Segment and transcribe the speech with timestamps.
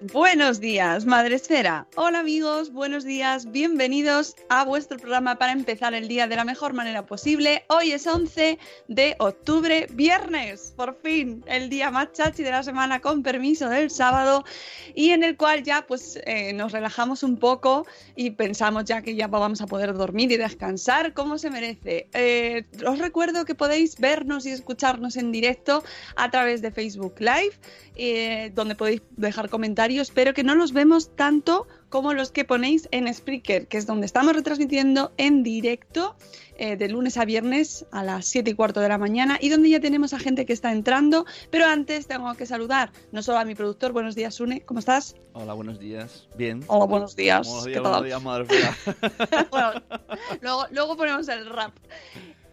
[0.00, 1.86] Buenos días, Madre Esfera.
[1.94, 6.72] Hola amigos, buenos días, bienvenidos a vuestro programa para empezar el día de la mejor
[6.72, 7.64] manera posible.
[7.68, 13.00] Hoy es 11 de octubre, viernes, por fin, el día más chachi de la semana
[13.00, 14.42] con permiso del sábado
[14.94, 19.14] y en el cual ya pues eh, nos relajamos un poco y pensamos ya que
[19.14, 22.08] ya vamos a poder dormir y descansar como se merece.
[22.14, 25.84] Eh, os recuerdo que podéis vernos y escucharnos en directo
[26.16, 27.52] a través de Facebook Live,
[27.96, 32.88] eh, donde podéis dejar comentarios, pero que no los vemos tanto como los que ponéis
[32.92, 36.14] en Spreaker, que es donde estamos retransmitiendo en directo
[36.56, 39.70] eh, de lunes a viernes a las 7 y cuarto de la mañana y donde
[39.70, 41.26] ya tenemos a gente que está entrando.
[41.50, 45.16] Pero antes tengo que saludar no solo a mi productor, buenos días, Sune, ¿cómo estás?
[45.32, 46.28] Hola, buenos días.
[46.36, 46.62] Bien.
[46.68, 47.46] Hola, buenos días.
[47.48, 48.04] Buenos ¿Qué tal?
[48.04, 48.46] días, madre.
[49.50, 49.72] Bueno,
[50.40, 51.72] luego, luego ponemos el rap.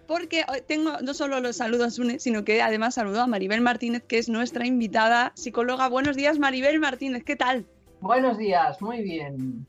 [0.08, 4.04] Porque hoy tengo no solo los saludos Sune, sino que además saludo a Maribel Martínez,
[4.04, 5.90] que es nuestra invitada psicóloga.
[5.90, 7.66] Buenos días, Maribel Martínez, ¿qué tal?
[8.00, 9.68] Buenos días, muy bien.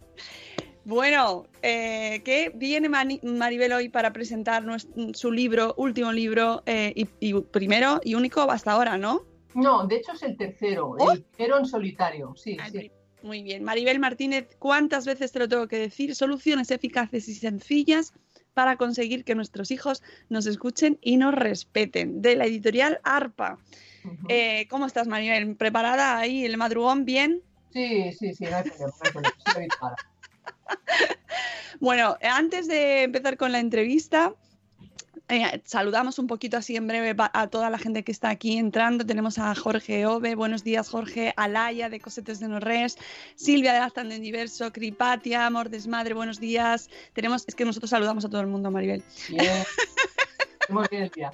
[0.84, 4.64] Bueno, eh, ¿qué viene Maribel hoy para presentar
[5.12, 9.26] su libro, último libro, eh, y, y primero y único hasta ahora, ¿no?
[9.54, 11.12] No, de hecho es el tercero, ¡Oh!
[11.12, 12.90] el primero en solitario, sí, Ay, sí.
[13.22, 13.64] Muy bien.
[13.64, 16.14] Maribel Martínez, ¿cuántas veces te lo tengo que decir?
[16.14, 18.12] Soluciones eficaces y sencillas
[18.58, 22.22] para conseguir que nuestros hijos nos escuchen y nos respeten.
[22.22, 23.56] De la editorial ARPA.
[24.28, 25.54] Eh, ¿Cómo estás, Maribel?
[25.54, 27.04] ¿Preparada ahí el madrugón?
[27.04, 27.40] ¿Bien?
[27.72, 29.96] Sí, sí, sí, no hay problema, no hay problema, estoy habituada.
[31.78, 34.34] Bueno, antes de empezar con la entrevista,
[35.28, 39.04] eh, saludamos un poquito así en breve a toda la gente que está aquí entrando.
[39.04, 42.96] Tenemos a Jorge Ove, buenos días Jorge, Alaya de Cosetes de Norres,
[43.34, 46.88] Silvia de Aztán de Diverso, Cripatia, Amor Desmadre, buenos días.
[47.12, 49.02] Tenemos, es que nosotros saludamos a todo el mundo, Maribel.
[49.28, 49.64] Bien.
[50.60, 51.32] Hacemos bien día.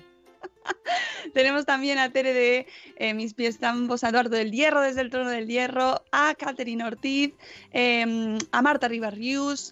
[1.34, 2.66] Tenemos también a Tere de
[2.96, 6.86] eh, Mis pies ambos, a Eduardo del Hierro desde el Trono del Hierro, a Caterina
[6.86, 7.34] Ortiz,
[7.72, 9.14] eh, a Marta Rivas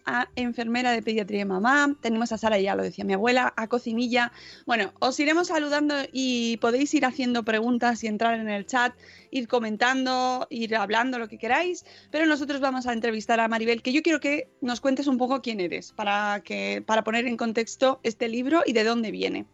[0.05, 3.67] a Enfermera de Pediatría de Mamá, tenemos a Sara, ya lo decía mi abuela, a
[3.69, 4.33] Cocinilla.
[4.67, 8.95] Bueno, os iremos saludando y podéis ir haciendo preguntas y entrar en el chat,
[9.31, 13.93] ir comentando, ir hablando lo que queráis, pero nosotros vamos a entrevistar a Maribel, que
[13.93, 18.01] yo quiero que nos cuentes un poco quién eres, para, que, para poner en contexto
[18.03, 19.47] este libro y de dónde viene.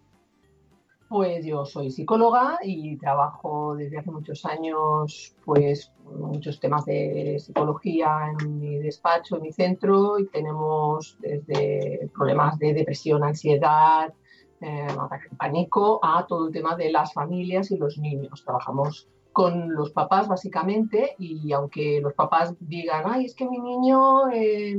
[1.08, 8.34] Pues yo soy psicóloga y trabajo desde hace muchos años, pues muchos temas de psicología
[8.38, 14.12] en mi despacho, en mi centro, y tenemos desde problemas de depresión, ansiedad,
[14.60, 18.44] eh, ataque de pánico, a todo el tema de las familias y los niños.
[18.44, 24.28] Trabajamos con los papás básicamente y aunque los papás digan, ay, es que mi niño
[24.30, 24.76] eh,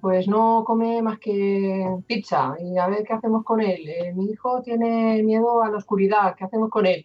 [0.00, 3.88] pues no come más que pizza y a ver qué hacemos con él.
[3.88, 7.04] Eh, mi hijo tiene miedo a la oscuridad, ¿qué hacemos con él?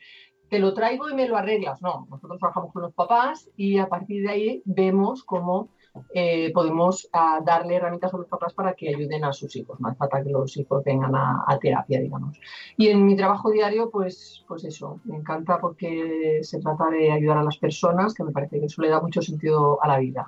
[0.50, 1.82] Te lo traigo y me lo arreglas.
[1.82, 5.70] No, nosotros trabajamos con los papás y a partir de ahí vemos cómo
[6.14, 9.80] eh, podemos ah, darle herramientas a los papás para que ayuden a sus hijos.
[9.80, 12.38] Más falta que los hijos vengan a, terapia, digamos.
[12.78, 17.38] Y en mi trabajo diario, pues, pues eso, me encanta porque se trata de ayudar
[17.38, 20.28] a las personas, que me parece que eso le da mucho sentido a la vida.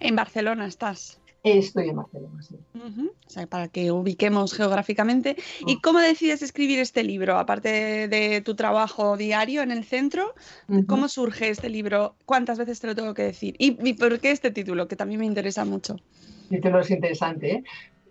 [0.00, 1.20] En Barcelona estás.
[1.48, 2.56] Estoy en Barcelona, sí.
[2.74, 5.36] O sea, para que ubiquemos geográficamente.
[5.64, 5.80] ¿Y Mm.
[5.80, 7.38] cómo decides escribir este libro?
[7.38, 10.34] Aparte de, tu trabajo diario en el centro,
[10.88, 12.16] ¿cómo surge este libro?
[12.24, 13.54] ¿Cuántas veces te lo tengo que decir?
[13.60, 14.88] ¿Y, y por qué este título?
[14.88, 15.94] Que también me interesa mucho.
[16.50, 17.52] El título es interesante.
[17.52, 17.64] ¿eh?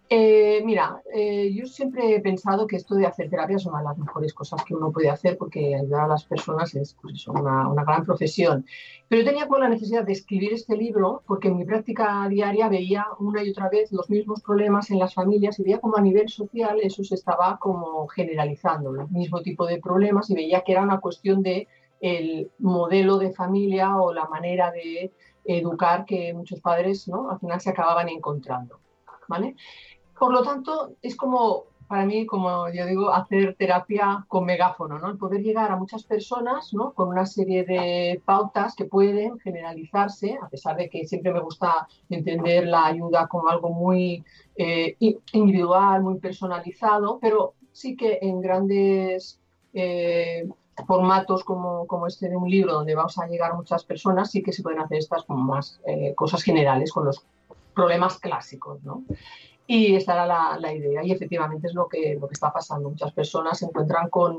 [0.08, 3.86] Eh, mira, eh, yo siempre he pensado que esto de hacer terapia es una de
[3.86, 7.68] las mejores cosas que uno puede hacer porque ayudar a las personas es pues, una,
[7.68, 8.66] una, gran profesión.
[9.08, 12.70] Pero yo tenía como la necesidad de escribir este libro porque en mi práctica diaria
[12.70, 16.02] veía una y otra vez los mismos problemas en las familias y veía como a
[16.02, 20.74] nivel social eso se estaba como generalizando, el mismo tipo de problemas y veía que
[20.74, 21.68] era una cuestión de
[22.00, 25.12] el modelo de familia o la manera de
[25.46, 27.32] educar que muchos padres ¿no?
[27.32, 28.80] al final se acababan encontrando.
[29.28, 29.56] ¿vale?
[30.18, 35.10] Por lo tanto, es como, para mí, como yo digo, hacer terapia con megáfono, ¿no?
[35.10, 36.94] El poder llegar a muchas personas, ¿no?
[36.94, 41.88] Con una serie de pautas que pueden generalizarse, a pesar de que siempre me gusta
[42.10, 44.24] entender la ayuda como algo muy
[44.56, 44.96] eh,
[45.34, 49.40] individual, muy personalizado, pero sí que en grandes...
[49.74, 50.48] Eh,
[50.88, 54.44] formatos como, como, este de un libro donde vamos a llegar a muchas personas, sí
[54.44, 57.26] que se pueden hacer estas como más eh, cosas generales con los
[57.74, 59.04] problemas clásicos, ¿no?
[59.68, 62.90] Y esta era la, la, idea y efectivamente es lo que, lo que está pasando.
[62.90, 64.38] Muchas personas se encuentran con,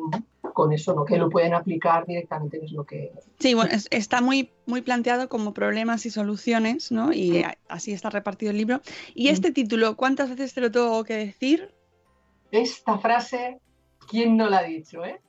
[0.52, 1.04] con eso, ¿no?
[1.04, 3.12] que lo pueden aplicar directamente, es lo que...
[3.40, 7.12] Sí, bueno, es, está muy, muy planteado como problemas y soluciones, ¿no?
[7.12, 8.80] Y así está repartido el libro.
[9.14, 11.74] Y este título, ¿cuántas veces te lo tengo que decir?
[12.52, 13.58] Esta frase,
[14.08, 15.04] ¿quién no la ha dicho?
[15.04, 15.20] Eh?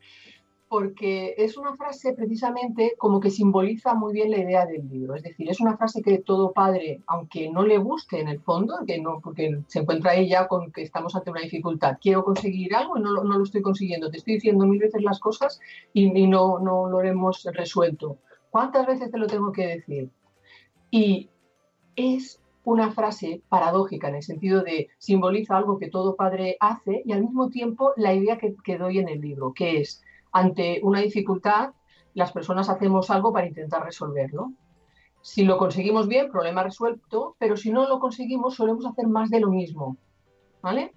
[0.70, 5.16] Porque es una frase precisamente como que simboliza muy bien la idea del libro.
[5.16, 8.76] Es decir, es una frase que todo padre, aunque no le guste en el fondo,
[8.86, 12.98] que no, porque se encuentra ella con que estamos ante una dificultad, quiero conseguir algo
[12.98, 15.60] y no, lo estoy consiguiendo, te estoy diciendo mil veces las cosas
[15.94, 18.18] y, no, lo hemos resuelto.
[18.50, 20.10] ¿Cuántas veces te lo tengo que decir?
[20.92, 21.30] Y
[21.96, 27.14] es una frase paradójica en el sentido de simboliza algo que todo padre hace y
[27.14, 31.72] al mismo tiempo la idea que doy en el libro, que es ante una dificultad,
[32.14, 34.52] las personas hacemos algo para intentar resolverlo.
[35.22, 39.40] Si lo conseguimos bien, problema resuelto, pero si no lo conseguimos, solemos hacer más de
[39.40, 39.98] lo mismo.
[40.62, 40.94] ¿Vale?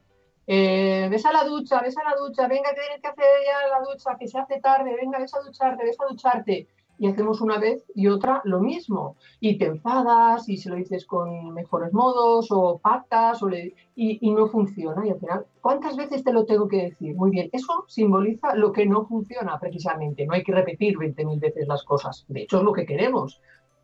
[0.47, 3.69] Eh, ves a la ducha, ves a la ducha, venga, que tienes que hacer ya
[3.69, 6.69] la ducha, que se hace tarde, venga, ves a ducharte, ves a ducharte
[7.00, 9.17] y hacemos una vez y otra lo mismo.
[9.41, 14.31] Y te enfadas y se lo dices con mejores modos o pactas o y, y,
[14.31, 15.06] no funciona.
[15.06, 17.17] Y al final, ¿cuántas veces te lo tengo que decir?
[17.17, 20.26] Muy bien, eso simboliza lo que no funciona precisamente.
[20.26, 22.26] No hay que repetir 20.000 veces las cosas.
[22.29, 23.41] De hecho, es lo que queremos.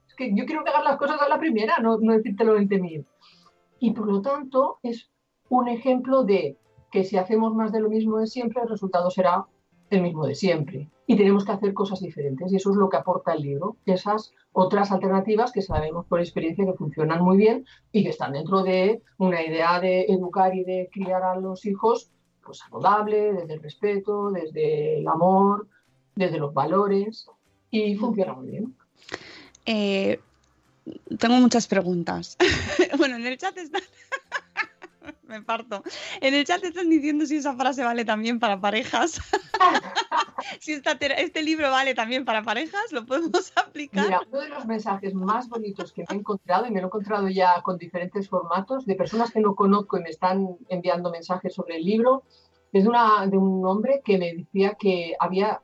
[0.06, 3.06] Es que yo quiero que hagas las cosas a la primera, no, no decírtelo 20.000.
[3.78, 5.10] Y por lo tanto, es
[5.48, 6.58] un ejemplo de
[6.92, 9.46] que si hacemos más de lo mismo de siempre, el resultado será
[9.91, 10.88] el mismo de siempre.
[11.06, 12.53] Y tenemos que hacer cosas diferentes.
[12.53, 13.77] Y eso es lo que aporta el libro.
[13.87, 18.62] Esas otras alternativas que sabemos por experiencia que funcionan muy bien y que están dentro
[18.62, 22.11] de una idea de educar y de criar a los hijos
[22.44, 25.67] pues saludable, desde el respeto, desde el amor,
[26.15, 27.27] desde los valores.
[27.71, 28.75] Y funciona muy bien.
[29.67, 30.21] Eh,
[31.19, 32.37] tengo muchas preguntas.
[32.99, 33.83] bueno, en el chat están
[35.26, 35.82] me parto.
[36.20, 39.20] En el chat están diciendo si esa frase vale también para parejas.
[40.61, 44.05] si este libro vale también para parejas, lo podemos aplicar.
[44.05, 46.88] Mira, uno de los mensajes más bonitos que me he encontrado, y me lo he
[46.88, 51.55] encontrado ya con diferentes formatos, de personas que no conozco y me están enviando mensajes
[51.55, 52.25] sobre el libro,
[52.73, 55.61] es de, una, de un hombre que me decía que había,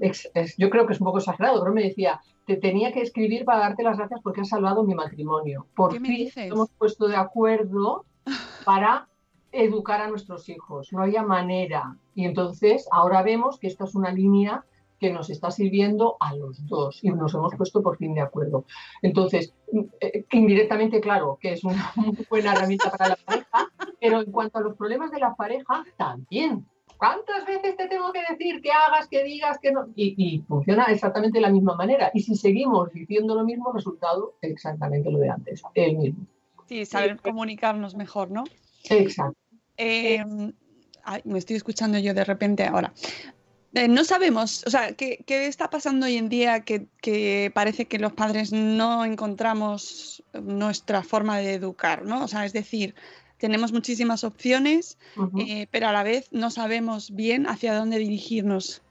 [0.00, 0.14] eh,
[0.56, 3.60] yo creo que es un poco exagerado, pero me decía, te tenía que escribir para
[3.60, 5.66] darte las gracias porque has salvado mi matrimonio.
[5.74, 8.06] Por fin hemos puesto de acuerdo
[8.68, 9.08] para
[9.50, 10.92] educar a nuestros hijos.
[10.92, 11.96] No había manera.
[12.14, 14.66] Y entonces ahora vemos que esta es una línea
[15.00, 18.66] que nos está sirviendo a los dos y nos hemos puesto por fin de acuerdo.
[19.00, 19.54] Entonces,
[20.02, 24.58] eh, indirectamente, claro, que es una muy buena herramienta para la pareja, pero en cuanto
[24.58, 26.66] a los problemas de la pareja, también.
[26.98, 29.86] ¿Cuántas veces te tengo que decir que hagas, que digas, que no?
[29.96, 32.10] Y, y funciona exactamente de la misma manera.
[32.12, 36.26] Y si seguimos diciendo lo mismo, resultado exactamente lo de antes, el mismo.
[36.68, 38.44] Sí, saber comunicarnos mejor, ¿no?
[38.84, 39.38] Exacto.
[39.76, 40.24] Eh,
[41.24, 42.92] me estoy escuchando yo de repente ahora.
[43.74, 47.86] Eh, no sabemos, o sea, ¿qué, ¿qué, está pasando hoy en día que, que, parece
[47.86, 52.24] que los padres no encontramos nuestra forma de educar, ¿no?
[52.24, 52.94] O sea, es decir,
[53.38, 55.44] tenemos muchísimas opciones, uh -huh.
[55.46, 58.82] eh, pero a la vez no sabemos bien hacia dónde dirigirnos.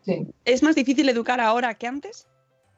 [0.00, 0.26] Sí.
[0.44, 2.26] ¿Es más difícil educar ahora que antes?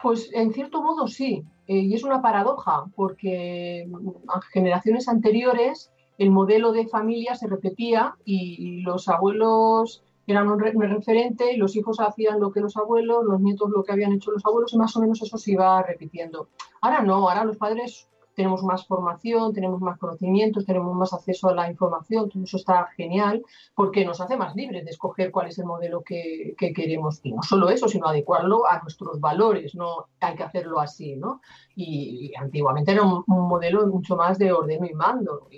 [0.02, 3.88] Pues en cierto modo sí, eh, y es una paradoja, porque
[4.28, 11.52] a generaciones anteriores el modelo de familia se repetía y los abuelos eran un, referente
[11.52, 14.44] y los hijos hacían lo que los abuelos, los nietos lo que habían hecho los
[14.44, 16.48] abuelos y más o menos eso se iba repitiendo.
[16.80, 21.54] Ahora no, ahora los padres tenemos más formación, tenemos más conocimientos, tenemos más acceso a
[21.54, 23.42] la información, todo eso está genial
[23.74, 27.20] porque nos hace más libres de escoger cuál es el modelo que, que, queremos.
[27.22, 31.40] Y no solo eso, sino adecuarlo a nuestros valores, no hay que hacerlo así, ¿no?
[31.76, 35.48] Y, antiguamente era un, modelo mucho más de ordeno y mando.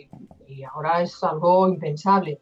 [0.46, 2.40] Y ahora es algo impensable.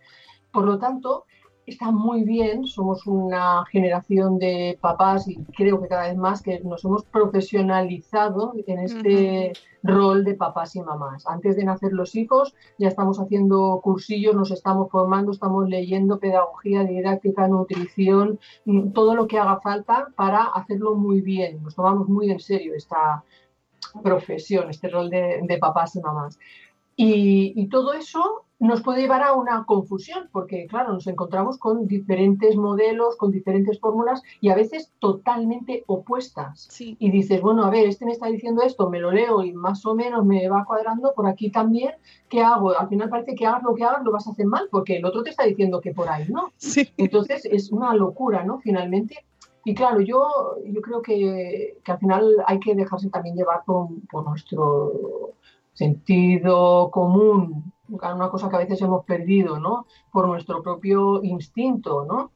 [0.52, 1.26] Por lo tanto,
[1.66, 6.60] está muy bien, somos una generación de papás y creo que cada vez más que
[6.60, 9.52] nos hemos profesionalizado en este
[9.82, 11.26] rol de papás y mamás.
[11.26, 16.84] Antes de nacer los hijos ya estamos haciendo cursillos, nos estamos formando, estamos leyendo pedagogía,
[16.84, 21.62] didáctica, nutrición, mm, todo lo que haga falta para hacerlo muy bien.
[21.62, 23.24] Nos tomamos muy en serio esta
[24.02, 26.38] profesión, este rol de, papás y mamás.
[26.96, 32.56] Y todo eso nos puede llevar a una confusión, porque claro, nos encontramos con diferentes
[32.56, 36.68] modelos, con diferentes fórmulas y a veces totalmente opuestas.
[36.80, 39.84] Y dices, bueno, a ver, este me está diciendo esto, me lo leo y más
[39.84, 41.92] o menos me va cuadrando por aquí también,
[42.28, 42.76] ¿qué hago?
[42.78, 45.04] Al final parece que hagas lo que hagas lo vas a hacer mal, porque el
[45.04, 46.50] otro te está diciendo que por ahí, ¿no?
[46.96, 48.60] Entonces es una locura, ¿no?
[48.60, 49.26] Finalmente.
[49.66, 55.34] Y claro, yo, yo creo que, al final hay que dejarse también llevar por nuestro
[55.74, 59.86] sentido común, una cosa que a veces hemos perdido, ¿no?
[60.10, 62.32] Por nuestro propio instinto, ¿no?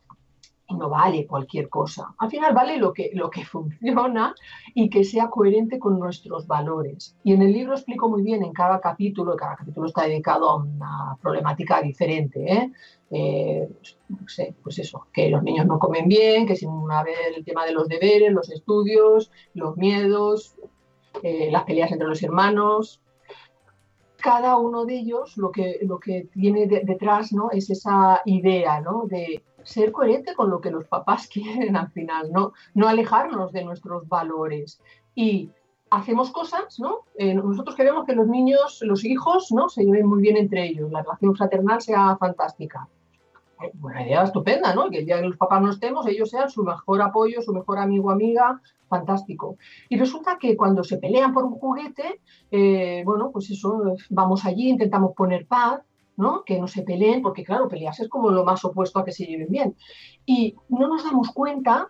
[0.71, 2.15] Y no vale cualquier cosa.
[2.19, 4.35] Al final vale lo que, lo que funciona
[4.75, 7.17] y que sea coherente con nuestros valores.
[7.25, 10.57] Y en el libro explico muy bien en cada capítulo, cada capítulo está dedicado a
[10.57, 12.73] una problemática diferente, ¿eh?
[13.11, 13.69] eh
[14.11, 17.45] no sé, pues eso, que los niños no comen bien, que sin una vez el
[17.45, 20.55] tema de los deberes, los estudios, los miedos,
[21.23, 23.01] eh, las peleas entre los hermanos,
[24.21, 27.51] cada uno de ellos lo que, lo que tiene detrás ¿no?
[27.51, 29.05] es esa idea ¿no?
[29.07, 33.65] de ser coherente con lo que los papás quieren al final, no, no alejarnos de
[33.65, 34.81] nuestros valores.
[35.15, 35.51] Y
[35.91, 37.01] hacemos cosas, ¿no?
[37.17, 39.69] Eh, nosotros queremos que los niños, los hijos, ¿no?
[39.69, 42.89] Se lleven muy bien entre ellos, la relación fraternal sea fantástica
[43.75, 44.91] buena idea estupenda, ¿no?
[44.91, 48.11] Que día que los papás no estemos, ellos sean su mejor apoyo, su mejor amigo
[48.11, 49.57] amiga, fantástico.
[49.89, 54.69] Y resulta que cuando se pelean por un juguete, eh, bueno, pues eso, vamos allí,
[54.69, 55.81] intentamos poner paz,
[56.17, 56.43] ¿no?
[56.45, 59.25] Que no se peleen, porque claro, pelearse es como lo más opuesto a que se
[59.25, 59.77] lleven bien.
[60.27, 61.89] Y no nos damos cuenta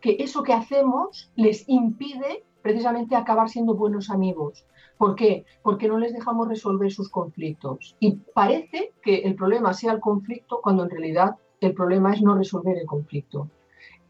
[0.00, 4.64] que eso que hacemos les impide precisamente acabar siendo buenos amigos.
[4.98, 5.44] ¿Por qué?
[5.62, 7.96] Porque no les dejamos resolver sus conflictos.
[8.00, 12.34] Y parece que el problema sea el conflicto cuando en realidad el problema es no
[12.34, 13.48] resolver el conflicto.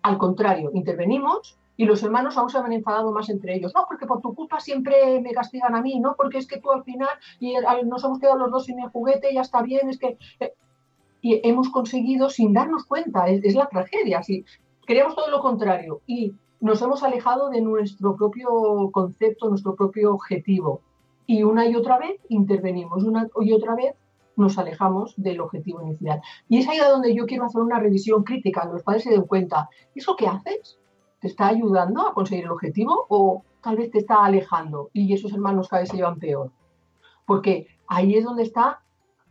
[0.02, 3.72] Al contrario, intervenimos y los hermanos aún se han enfadado más entre ellos.
[3.74, 6.72] No, porque por tu culpa siempre me castigan a mí, no, porque es que tú
[6.72, 7.54] al final y
[7.84, 10.18] nos hemos quedado los dos sin el juguete, ya está bien, es que...
[10.40, 10.52] Eh,
[11.20, 14.22] y hemos conseguido sin darnos cuenta, es, la tragedia.
[14.22, 14.44] Si
[14.86, 20.80] queríamos todo lo contrario y nos hemos alejado de nuestro propio concepto, nuestro propio objetivo.
[21.26, 23.94] Y una y otra vez intervenimos, una y otra vez
[24.36, 26.20] nos alejamos del objetivo inicial.
[26.48, 29.22] Y es ahí donde yo quiero hacer una revisión crítica, que los padres se den
[29.22, 30.78] cuenta, ¿eso que haces?
[31.20, 35.32] ¿Te está ayudando a conseguir el objetivo o tal vez te está alejando y esos
[35.32, 36.52] hermanos cada vez se llevan peor?
[37.26, 38.80] Porque ahí es donde está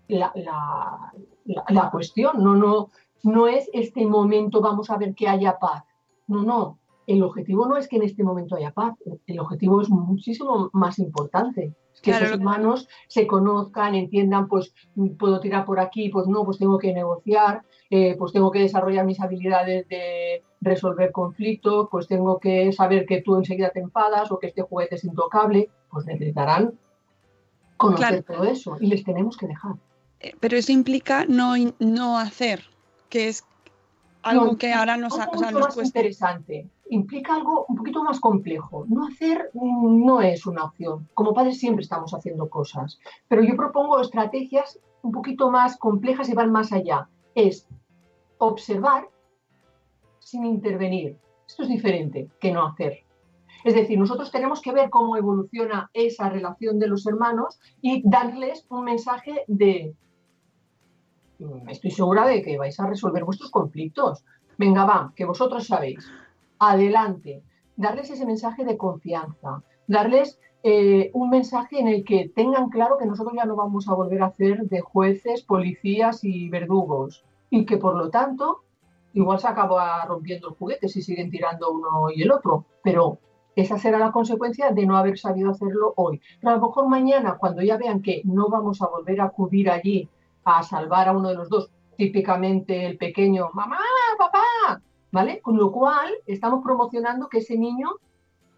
[0.07, 2.89] la, la cuestión, no, no,
[3.23, 5.83] no es este momento, vamos a ver que haya paz.
[6.27, 6.77] No, no,
[7.07, 8.95] el objetivo no es que en este momento haya paz,
[9.25, 11.73] el objetivo es muchísimo más importante.
[12.01, 14.75] Que esos hermanos se conozcan, entiendan, pues
[15.17, 19.03] puedo tirar por aquí, pues no, pues tengo que negociar, eh, pues tengo que desarrollar
[19.05, 24.37] mis habilidades de resolver conflictos, pues tengo que saber que tú enseguida te enfadas o
[24.37, 26.77] que este juguete es intocable, pues necesitarán
[27.77, 29.75] conocer todo eso y les tenemos que dejar.
[30.19, 32.65] Eh, pero eso implica no, no hacer,
[33.09, 33.43] que es
[34.21, 35.83] algo que ahora nos, o sea, nos cuesta.
[35.83, 38.85] interesante implica algo un poquito más complejo.
[38.87, 41.07] No hacer mm, no es una opción.
[41.13, 46.33] Como padres siempre estamos haciendo cosas, pero yo propongo estrategias un poquito más complejas y
[46.33, 47.09] van más allá.
[47.35, 47.67] Es
[48.37, 49.09] observar
[50.19, 51.17] sin intervenir.
[51.47, 53.03] Esto es diferente que no hacer.
[53.63, 58.65] Es decir, nosotros tenemos que ver cómo evoluciona esa relación de los hermanos y darles
[58.69, 59.95] un mensaje de,
[61.39, 64.23] mm, estoy segura de que vais a resolver vuestros conflictos.
[64.57, 66.09] Venga, va, que vosotros sabéis
[66.59, 67.43] adelante,
[67.75, 73.05] darles ese mensaje de confianza, darles eh, un mensaje en el que tengan claro que
[73.05, 77.77] nosotros ya no vamos a volver a hacer de jueces, policías y verdugos y que
[77.77, 78.63] por lo tanto
[79.13, 83.19] igual se acaba rompiendo el juguete si siguen tirando uno y el otro, pero
[83.55, 86.21] esa será la consecuencia de no haber sabido hacerlo hoy.
[86.39, 89.69] Pero a lo mejor mañana, cuando ya vean que no vamos a volver a acudir
[89.71, 90.07] allí
[90.43, 93.79] a salvar a uno de los dos, típicamente el pequeño, mamá,
[94.17, 95.41] papá, ¿vale?
[95.41, 97.91] Con lo cual estamos promocionando que ese niño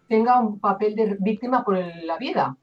[0.08, 2.56] tenga un papel de víctima por la vida.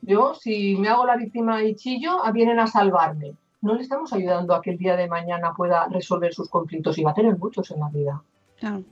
[0.00, 3.34] Yo, si me hago la víctima y chillo, vienen a salvarme.
[3.60, 7.04] No le estamos ayudando a que el día de mañana pueda resolver sus conflictos y
[7.04, 8.22] va a tener muchos en la vida.
[8.58, 8.82] Claro.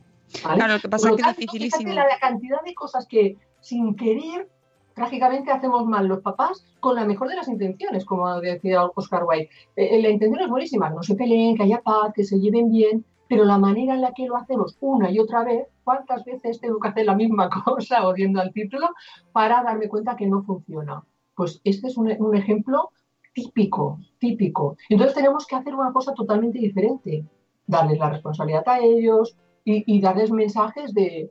[0.42, 1.92] Claro, lo que pasa es que es dificilísimo.
[1.92, 4.48] La cantidad de cosas que sin querer
[4.94, 9.48] trágicamente hacemos mal los papás con la mejor de las intenciones, como decía Oscar Wilde.
[9.76, 12.70] Eh, eh, la intención es buenísima, no se peleen, que haya paz, que se lleven
[12.70, 16.60] bien, pero la manera en la que lo hacemos una y otra vez, ¿cuántas veces
[16.60, 18.88] tengo que hacer la misma cosa, odiando al título,
[19.30, 21.04] para darme cuenta que no funciona?
[21.36, 22.90] Pues este es un, un ejemplo
[23.32, 24.76] típico, típico.
[24.88, 27.24] Entonces tenemos que hacer una cosa totalmente diferente,
[27.68, 31.30] darles la responsabilidad a ellos y, y darles mensajes de,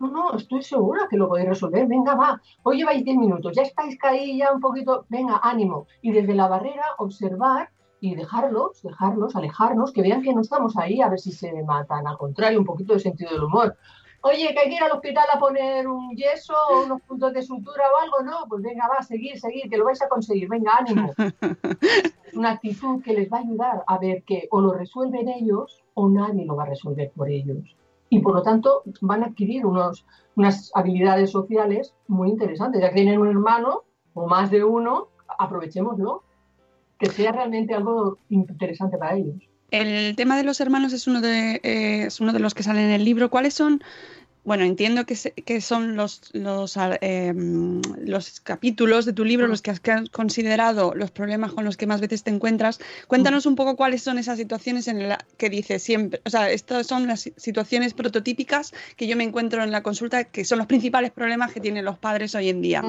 [0.00, 1.86] no, no, estoy segura que lo podéis resolver.
[1.86, 2.42] Venga, va.
[2.64, 5.06] Hoy lleváis 10 minutos, ya estáis caídos, ya un poquito.
[5.08, 5.86] Venga, ánimo.
[6.02, 11.00] Y desde la barrera, observar y dejarlos, dejarlos, alejarnos, que vean que no estamos ahí
[11.00, 12.06] a ver si se matan.
[12.06, 13.76] Al contrario, un poquito de sentido del humor.
[14.22, 17.42] Oye, que hay que ir al hospital a poner un yeso o unos puntos de
[17.42, 18.46] sutura o algo, ¿no?
[18.48, 20.48] Pues venga, va, seguir, seguir, que lo vais a conseguir.
[20.48, 21.12] Venga, ánimo.
[21.16, 25.82] Es una actitud que les va a ayudar a ver que o lo resuelven ellos
[25.94, 27.76] o nadie lo va a resolver por ellos
[28.10, 30.04] y por lo tanto van a adquirir unos,
[30.34, 32.80] unas habilidades sociales muy interesantes.
[32.80, 36.24] Ya que tienen un hermano o más de uno, aprovechémoslo,
[37.00, 39.34] que sea realmente algo interesante para ellos.
[39.70, 42.86] El tema de los hermanos es uno de, eh, es uno de los que salen
[42.86, 43.30] en el libro.
[43.30, 43.82] ¿Cuáles son
[44.42, 45.14] bueno, entiendo que,
[45.44, 51.10] que son los, los, eh, los, capítulos de tu libro los que has considerado los
[51.10, 52.80] problemas con los que más veces te encuentras.
[53.06, 56.86] Cuéntanos un poco cuáles son esas situaciones en las que dices siempre, o sea, estas
[56.86, 61.10] son las situaciones prototípicas que yo me encuentro en la consulta, que son los principales
[61.10, 62.82] problemas que tienen los padres hoy en día.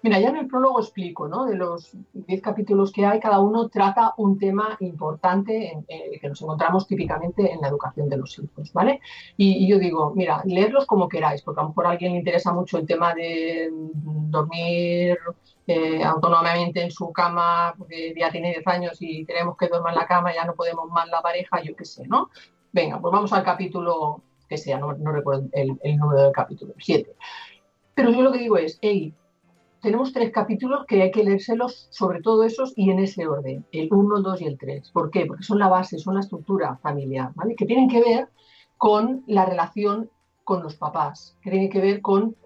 [0.00, 1.44] Mira, ya en el prólogo explico, ¿no?
[1.44, 6.28] De los 10 capítulos que hay, cada uno trata un tema importante en, eh, que
[6.28, 9.00] nos encontramos típicamente en la educación de los hijos, ¿vale?
[9.36, 12.52] Y, yo digo, mira, leerlos como queráis, porque a lo mejor a alguien le interesa
[12.52, 15.18] mucho el tema de dormir
[15.66, 19.98] eh, autónomamente en su cama, porque ya tiene 10 años y tenemos que dormir en
[19.98, 22.30] la cama, ya no podemos más la pareja, yo qué sé, ¿no?
[22.72, 27.16] Venga, pues vamos al capítulo que sea, no, recuerdo el, el número del capítulo, 7.
[27.94, 29.12] Pero yo lo que digo es, hey,
[29.80, 33.88] tenemos tres capítulos que hay que leérselos, sobre todo esos y en ese orden, el
[33.90, 34.90] 1, el 2 y el 3.
[34.90, 35.26] ¿Por qué?
[35.26, 37.54] Porque son la base, son la estructura familiar, ¿vale?
[37.54, 38.28] Que tienen que ver
[38.76, 40.10] con la relación
[40.44, 42.36] con los papás, que tienen que ver con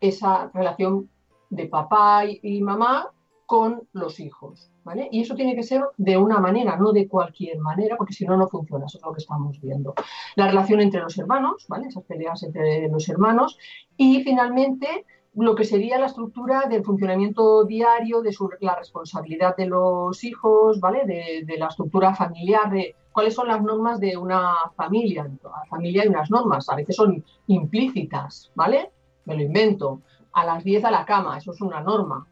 [0.00, 1.10] esa relación
[1.50, 3.10] de papá y, mamá
[3.46, 5.08] con los hijos, ¿vale?
[5.12, 8.36] Y eso tiene que ser de una manera, no de cualquier manera, porque si no,
[8.36, 9.92] no funciona, eso es lo que estamos viendo.
[10.36, 11.88] La relación entre los hermanos, ¿vale?
[11.88, 13.58] Esas peleas entre los hermanos
[13.96, 20.22] y finalmente lo que sería la estructura del funcionamiento diario, de la responsabilidad de los
[20.24, 21.04] hijos, ¿vale?
[21.06, 25.24] De, la estructura familiar, de cuáles son las normas de una familia.
[25.24, 28.90] En toda familia hay unas normas, a veces son implícitas, ¿vale?
[29.24, 30.02] Me lo invento.
[30.34, 32.26] A las 10 a la cama, eso es una norma,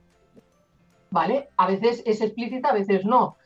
[1.11, 1.49] ¿vale?
[1.57, 3.37] A veces es explícita, a veces no.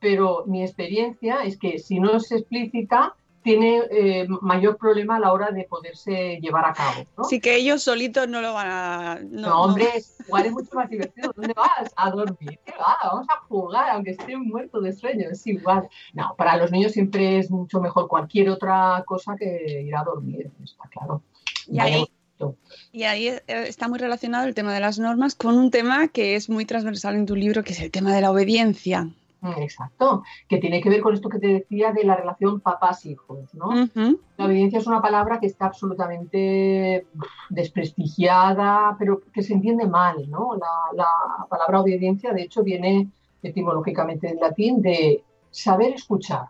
[0.00, 5.32] Pero mi experiencia es que si no es explícita, tiene eh, mayor problema a la
[5.32, 7.04] hora de poderse llevar a cabo.
[7.16, 7.24] ¿no?
[7.24, 9.18] Sí, que ellos solitos no lo van a...
[9.22, 9.86] No, hombre,
[10.26, 11.32] jugar es mucho más divertido.
[11.34, 11.92] ¿Dónde vas?
[11.96, 12.58] A dormir.
[12.64, 12.96] ¿Qué va?
[13.02, 15.88] Vamos a jugar, aunque esté muerto de sueño, es igual.
[16.12, 20.50] No, para los niños siempre es mucho mejor cualquier otra cosa que ir a dormir,
[20.62, 21.22] está claro.
[21.66, 22.04] Y ahí,
[22.92, 26.36] y ahí eh, está muy relacionado el tema de las normas con un tema que
[26.36, 29.10] es muy transversal en tu libro, que es el tema de la obediencia.
[29.42, 33.70] Exacto, que tiene que ver con esto que te decía de la relación papás-hijos, ¿no?
[34.36, 37.06] La obediencia es una palabra que está absolutamente
[37.48, 40.56] desprestigiada, pero que se entiende mal, ¿no?
[40.56, 41.06] La,
[41.48, 43.08] palabra obediencia, de hecho, viene
[43.42, 46.44] etimológicamente en latín de saber escuchar.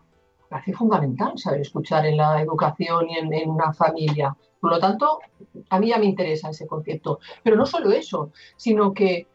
[0.48, 4.36] Parece fundamental saber escuchar en la educación y en, en una familia.
[4.60, 5.20] Por lo tanto,
[5.68, 7.20] a mí ya me interesa ese concepto.
[7.44, 9.28] Pero no solo eso, sino que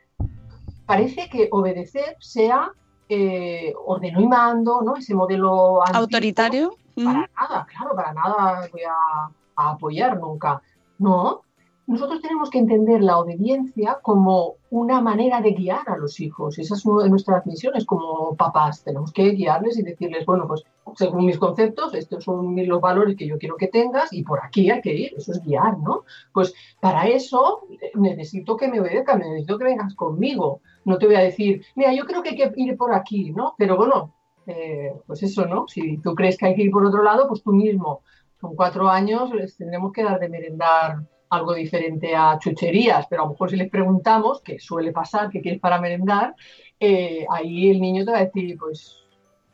[0.86, 2.72] parece que obedecer sea
[3.10, 4.96] eh, ordenó y mando, ¿no?
[4.96, 6.76] Ese modelo autoritario.
[6.96, 9.30] Para nada, claro, para nada voy a,
[9.72, 10.62] apoyar nunca.
[10.98, 11.42] No,
[11.88, 16.58] nosotros tenemos que entender la obediencia como una manera de guiar a los hijos.
[16.58, 18.84] Esa es una de nuestras misiones como papás.
[18.84, 20.64] Tenemos que guiarles y decirles, bueno, pues
[20.96, 24.72] según mis conceptos, estos son los valores que yo quiero que tengas y por aquí
[24.72, 25.14] hay que ir.
[25.16, 26.04] Eso es guiar, ¿no?
[26.34, 30.62] Pues para eso eh, necesito que me obedezcan, necesito que vengas conmigo.
[30.86, 33.56] No te voy a decir, mira, yo creo que hay que ir por aquí, ¿no?
[33.58, 34.14] Pero bueno,
[34.48, 35.68] eh, pues eso, ¿no?
[35.68, 38.02] Si tú crees que hay que ir por otro lado, pues tú mismo.
[38.40, 43.26] Con cuatro años les tendremos que dar de merendar algo diferente a chucherías, pero a
[43.26, 46.36] lo mejor si les preguntamos, que suele pasar, qué quieres para merendar,
[46.80, 49.04] eh, ahí el niño te va a decir, pues,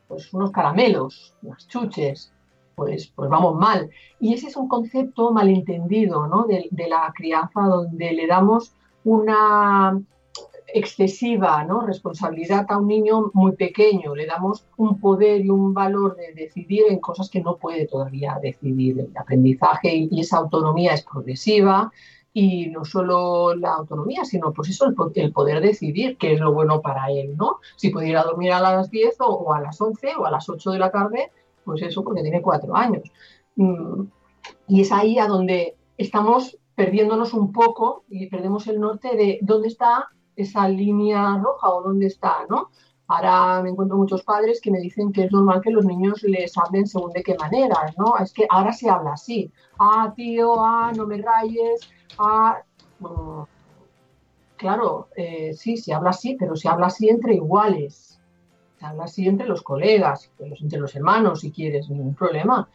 [0.08, 2.34] pues unos caramelos, unas chuches,
[2.76, 3.90] pues, pues vamos mal.
[4.20, 6.46] Y ese es un concepto malentendido ¿no?
[6.46, 10.00] de la crianza donde le damos una
[10.74, 11.82] excesiva ¿no?
[11.82, 16.84] responsabilidad a un niño muy pequeño, le damos un poder y un valor de decidir
[16.90, 19.00] en cosas que no puede todavía decidir.
[19.00, 21.92] El aprendizaje y esa autonomía es progresiva,
[22.34, 26.82] y no solo la autonomía, sino pues eso, el, poder decidir qué es lo bueno
[26.82, 27.58] para él, ¿no?
[27.76, 30.80] Si pudiera dormir a las 10 o, a las 11 o a las 8 de
[30.80, 31.32] la tarde,
[31.66, 33.04] pues eso porque tiene cuatro años.
[33.56, 34.04] Mm,
[34.68, 39.68] y es ahí a donde estamos perdiéndonos un poco y perdemos el norte de dónde
[39.68, 42.70] está esa línea roja o dónde está, ¿no?
[43.08, 46.58] Ahora me encuentro muchos padres que me dicen que es normal que los niños les
[46.58, 48.18] hablen según de qué manera, ¿no?
[48.18, 49.52] Es que ahora se habla así.
[49.80, 51.82] Ah, tío, ah, no me rayes,
[52.18, 52.62] ah...
[54.56, 58.22] claro, eh, sí, se habla así, pero se habla así entre iguales.
[58.80, 62.70] Se habla así entre los colegas, entre los hermanos, si quieres, ningún problema.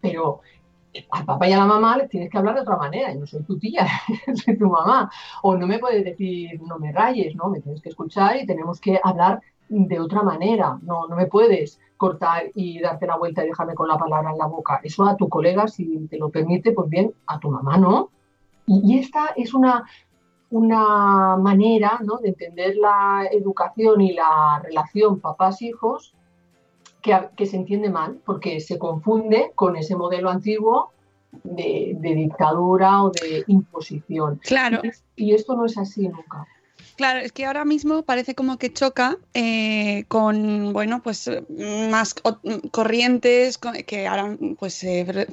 [0.00, 0.40] Pero
[1.10, 3.12] al papá y a la mamá les tienes que hablar de otra manera.
[3.12, 3.86] Yo no soy tu tía,
[4.44, 5.10] soy tu mamá.
[5.42, 7.48] O no me puedes decir, no me rayes, ¿no?
[7.48, 10.78] Me tienes que escuchar y tenemos que hablar de otra manera.
[10.82, 14.38] No, no me puedes cortar y darte la vuelta y dejarme con la palabra en
[14.38, 14.80] la boca.
[14.82, 18.10] Eso a tu colega, si te lo permite, pues bien, a tu mamá no.
[18.66, 19.84] Y, esta es una,
[20.50, 22.16] una manera ¿no?
[22.16, 26.14] de entender la educación y la relación papás-hijos
[27.36, 30.92] que, se entiende mal, porque se confunde con ese modelo antiguo
[31.42, 34.40] de, dictadura o de imposición.
[34.42, 34.80] Claro.
[35.16, 36.46] y esto no es así nunca.
[36.96, 41.28] Claro, es que ahora mismo parece como que choca eh, con, bueno, pues
[41.90, 42.14] más
[42.70, 45.26] corrientes que ahora, pues, eh,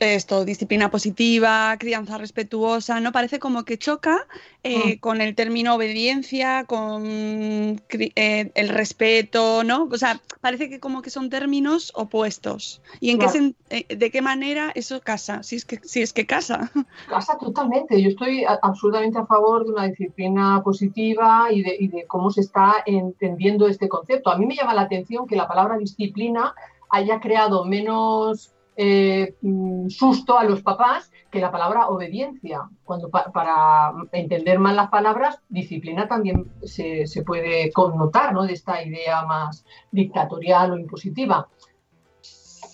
[0.00, 3.12] esto, disciplina positiva, crianza respetuosa, ¿no?
[3.12, 4.26] Parece como que choca
[4.62, 5.00] eh, mm.
[5.00, 9.88] con el término obediencia, con el respeto, ¿no?
[9.90, 12.80] O sea, parece que como que son términos opuestos.
[13.00, 13.54] ¿Y en qué
[13.94, 15.42] de qué manera eso casa?
[15.42, 16.70] Si es que, si es que casa.
[17.08, 18.00] Casa totalmente.
[18.02, 23.66] Yo estoy absolutamente a favor de una disciplina positiva y de, cómo se está entendiendo
[23.66, 24.30] este concepto.
[24.30, 26.54] A mí me llama la atención que la palabra disciplina
[26.90, 32.68] haya creado menos eh, mm, susto a los papás que la palabra obediencia.
[32.84, 38.44] Cuando para entender mal las palabras, disciplina también se, se puede connotar ¿no?
[38.44, 41.48] de esta idea más dictatorial o impositiva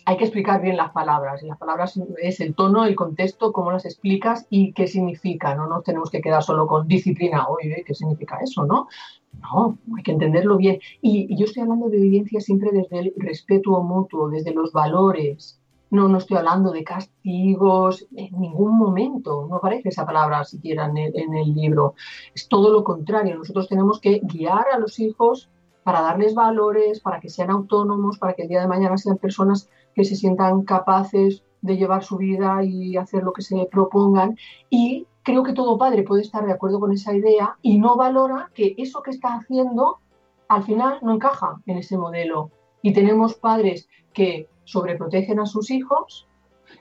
[0.06, 1.42] hay que explicar bien las palabras.
[1.42, 5.54] Las palabras es el tono, el contexto, cómo las explicas y qué significa.
[5.54, 7.46] No nos tenemos que quedar solo con disciplina.
[7.48, 8.66] Oye, ¿qué significa eso?
[8.66, 8.88] No,
[9.40, 10.78] no, hay que entenderlo bien.
[11.00, 15.58] Y, yo estoy hablando de evidencia siempre desde el respeto mutuo, desde los valores.
[15.90, 19.46] No, no estoy hablando de castigos en ningún momento.
[19.48, 21.94] No aparece esa palabra siquiera en el libro.
[22.34, 23.36] Es todo lo contrario.
[23.36, 25.48] Nosotros tenemos que guiar a los hijos
[25.84, 29.68] para darles valores, para que sean autónomos, para que el día de mañana sean personas
[29.94, 34.36] que se sientan capaces de llevar su vida y hacer lo que se propongan.
[34.68, 38.50] Y creo que todo padre puede estar de acuerdo con esa idea y no valora
[38.54, 39.98] que eso que está haciendo
[40.48, 42.50] al final no encaja en ese modelo.
[42.82, 46.28] Y tenemos padres que sobreprotegen a sus hijos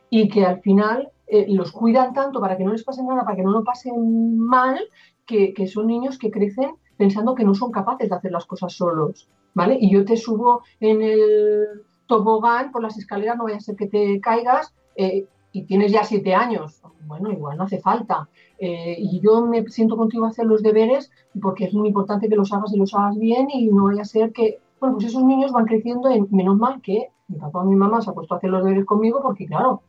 [0.09, 3.37] y que al final eh, los cuidan tanto para que no les pase nada, para
[3.37, 4.79] que no lo pasen mal,
[5.25, 8.73] que, que son niños que crecen pensando que no son capaces de hacer las cosas
[8.73, 9.29] solos.
[9.55, 9.77] ¿Vale?
[9.79, 13.87] Y yo te subo en el tobogán por las escaleras, no vaya a ser que
[13.87, 16.81] te caigas eh, y tienes ya siete años.
[17.05, 18.29] Bueno, igual no hace falta.
[18.57, 21.11] Eh, y yo me siento contigo a hacer los deberes
[21.41, 24.05] porque es muy importante que los hagas y los hagas bien y no vaya a
[24.05, 27.65] ser que, bueno, pues esos niños van creciendo en, menos mal que mi papá o
[27.65, 29.81] mi mamá se ha puesto a hacer los deberes conmigo porque, claro,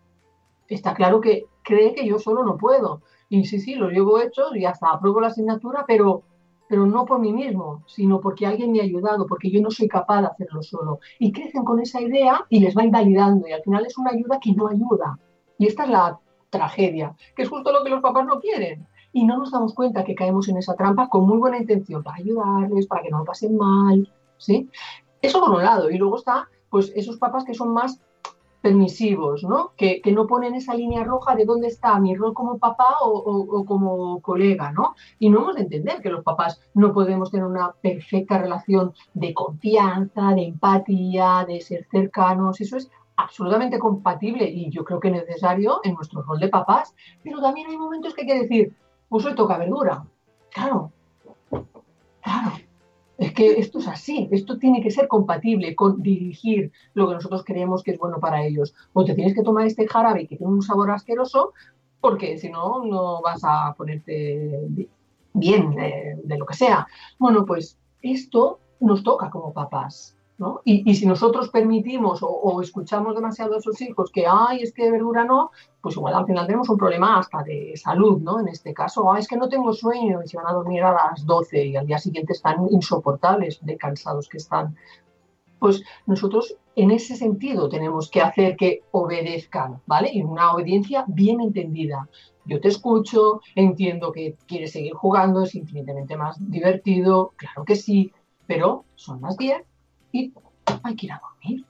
[0.69, 3.03] está claro que cree que yo solo no puedo.
[3.29, 6.23] Y sí, sí, los llevo hechos y hasta apruebo la asignatura, pero
[6.69, 9.89] pero no por mí mismo, sino porque alguien me ha ayudado, porque yo no soy
[9.89, 11.01] capaz de hacerlo solo.
[11.19, 14.39] Y crecen con esa idea y les va invalidando y al final es una ayuda
[14.41, 15.19] que no ayuda.
[15.59, 16.19] Y esta es la
[16.51, 18.87] tragedia, que es justo lo que los papás no quieren.
[19.13, 22.17] Y no nos damos cuenta que caemos en esa trampa con muy buena intención para
[22.17, 24.69] ayudarles, para que no lo pasen mal, ¿sí?
[25.23, 25.91] Eso por un lado.
[25.91, 28.01] Y luego está, pues, esos papás que son más
[28.65, 29.73] permisivos, ¿no?
[29.77, 34.23] Que, no ponen esa línea roja de dónde está mi rol como papá o, como
[34.23, 34.95] colega, ¿no?
[35.19, 39.35] Y no hemos de entender que los papás no podemos tener una perfecta relación de
[39.35, 45.81] confianza, de empatía, de ser cercanos, eso es absolutamente compatible y yo creo que necesario
[45.85, 48.75] en nuestro rol de papás, pero también hay momentos que hay que decir,
[49.11, 50.07] pues hoy toca verdura,
[50.51, 50.91] claro,
[52.23, 52.53] claro,
[53.19, 57.45] es que esto es así, esto tiene que ser compatible con dirigir lo que nosotros
[57.45, 58.75] creemos que es bueno para ellos.
[58.93, 61.53] O te tienes que tomar este jarabe que tiene un sabor asqueroso,
[62.01, 64.61] porque si no, no vas a ponerte
[65.33, 66.87] bien eh, de lo que sea.
[67.19, 70.17] Bueno, pues esto nos toca como papás.
[70.65, 74.91] Y, si nosotros permitimos o, escuchamos demasiado a sus hijos que, ay, es que de
[74.91, 78.41] verdura no, pues igual al final tenemos un problema hasta de salud, ¿no?
[78.41, 80.93] En este caso, ay, es que no tengo sueño y se van a dormir a
[80.93, 84.77] las 12 y al día siguiente están insoportables de cansados que están.
[85.61, 90.11] Pues nosotros en ese sentido tenemos que hacer que obedezcan, ¿vale?
[90.13, 92.09] Y una obediencia bien entendida.
[92.45, 98.13] Yo te escucho, entiendo que quieres seguir jugando, es infinitamente más divertido, claro que sí,
[98.47, 99.65] pero son las 10
[100.15, 100.33] y
[100.85, 101.67] hay que ir a dormir.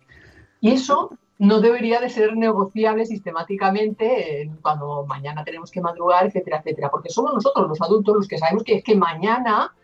[0.60, 6.90] Y eso no debería de ser negociable sistemáticamente cuando mañana tenemos que madrugar, etcétera, etcétera,
[6.90, 9.74] porque somos nosotros los adultos los que sabemos que es que mañana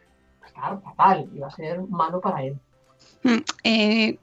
[0.40, 2.60] va a estar fatal y va a ser malo para él.
[3.22, 4.18] Mm, eh,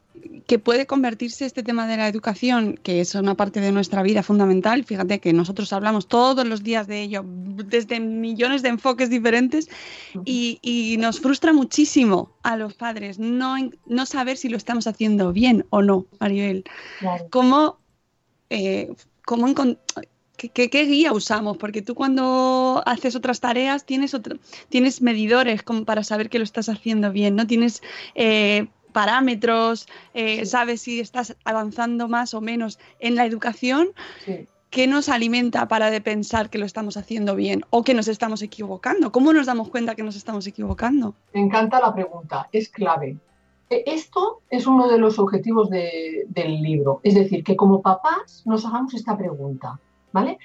[0.48, 4.24] que puede convertirse este tema de la educación, que es una parte de nuestra vida
[4.24, 9.70] fundamental, fíjate que nosotros hablamos todos los días de ello, desde millones de enfoques diferentes,
[10.26, 15.66] y, nos frustra muchísimo a los padres no, no saber si lo estamos haciendo bien
[15.70, 16.64] o no, Maribel.
[17.30, 17.78] ¿Cómo,
[18.50, 18.90] eh,
[19.26, 19.48] cómo
[20.38, 21.58] ¿Qué, guía usamos?
[21.58, 24.16] Porque tú cuando haces otras tareas tienes,
[24.70, 27.48] tienes medidores como para saber que lo estás haciendo bien, ¿no?
[27.48, 27.82] Tienes
[28.14, 33.90] eh, parámetros, eh, sabes si estás avanzando más o menos en la educación.
[34.70, 38.44] ¿Qué nos alimenta para de pensar que lo estamos haciendo bien o que nos estamos
[38.44, 39.12] equivocando?
[39.12, 41.16] ¿Cómo nos damos cuenta que nos estamos equivocando?
[41.34, 43.18] Me encanta la pregunta, es clave.
[43.70, 48.66] E, esto es uno de los objetivos del libro, es decir, que como papás nos
[48.66, 49.80] hagamos esta pregunta,
[50.12, 50.40] ¿vale?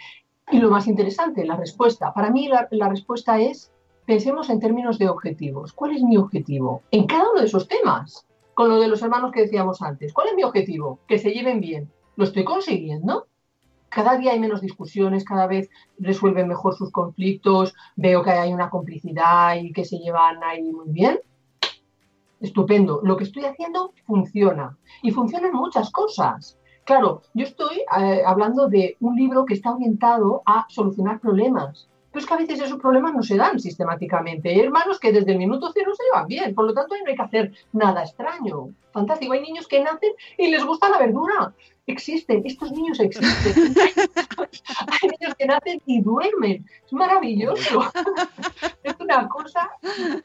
[0.51, 2.13] Y lo más interesante, la respuesta.
[2.13, 3.73] Para mí la respuesta es,
[4.07, 5.73] pensemos en términos de objetivos.
[5.73, 6.83] ¿Cuál es mi objetivo?
[6.91, 10.13] En cada uno de esos temas con lo de los hermanos que decíamos antes.
[10.13, 10.99] ¿Cuál es mi objetivo?
[11.07, 11.91] Que se lleven bien.
[12.17, 13.27] ¿Lo estoy consiguiendo?
[13.89, 18.71] Cada día hay menos discusiones, cada vez resuelven mejor sus conflictos, veo que hay una
[18.71, 21.21] complicidad y que se llevan ahí muy bien.
[22.41, 23.01] Estupendo.
[23.03, 24.77] Lo que estoy haciendo funciona.
[25.03, 26.59] Y funcionan muchas cosas.
[26.85, 31.89] Claro, yo estoy eh, hablando de un libro que está orientado a solucionar problemas.
[32.11, 34.51] Pero es que a veces esos problemas no se dan sistemáticamente.
[34.51, 37.11] Hay hermanos que desde el minuto cero se llevan bien, por lo tanto ahí no
[37.11, 38.69] hay que hacer nada extraño.
[38.93, 41.55] Fantástico, hay niños que nacen y les gusta la verdura.
[41.87, 43.75] Existen, estos niños existen.
[43.97, 46.67] hay niños que nacen y duermen.
[46.85, 47.91] Es maravilloso.
[48.83, 49.71] es una cosa,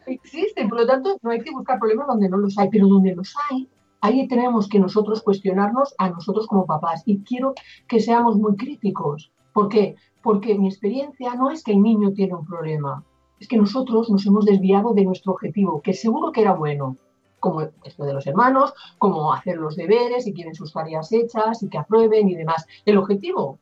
[0.05, 0.67] existe.
[0.67, 3.33] Por lo tanto, no hay que buscar problemas donde no los hay, pero donde los
[3.49, 3.67] hay,
[4.01, 7.03] ahí tenemos que nosotros cuestionarnos a nosotros como papás.
[7.05, 7.53] Y quiero
[7.87, 9.31] que seamos muy críticos.
[9.53, 9.95] ¿Por qué?
[10.27, 13.01] porque mi experiencia no es que el niño tiene un problema,
[13.39, 16.97] es que nosotros nos hemos desviado de nuestro objetivo, que seguro que era bueno,
[17.39, 21.69] como esto de los hermanos, como hacer los deberes y quieren sus tareas hechas y
[21.69, 22.65] que aprueben y demás.
[22.83, 23.57] El objetivo,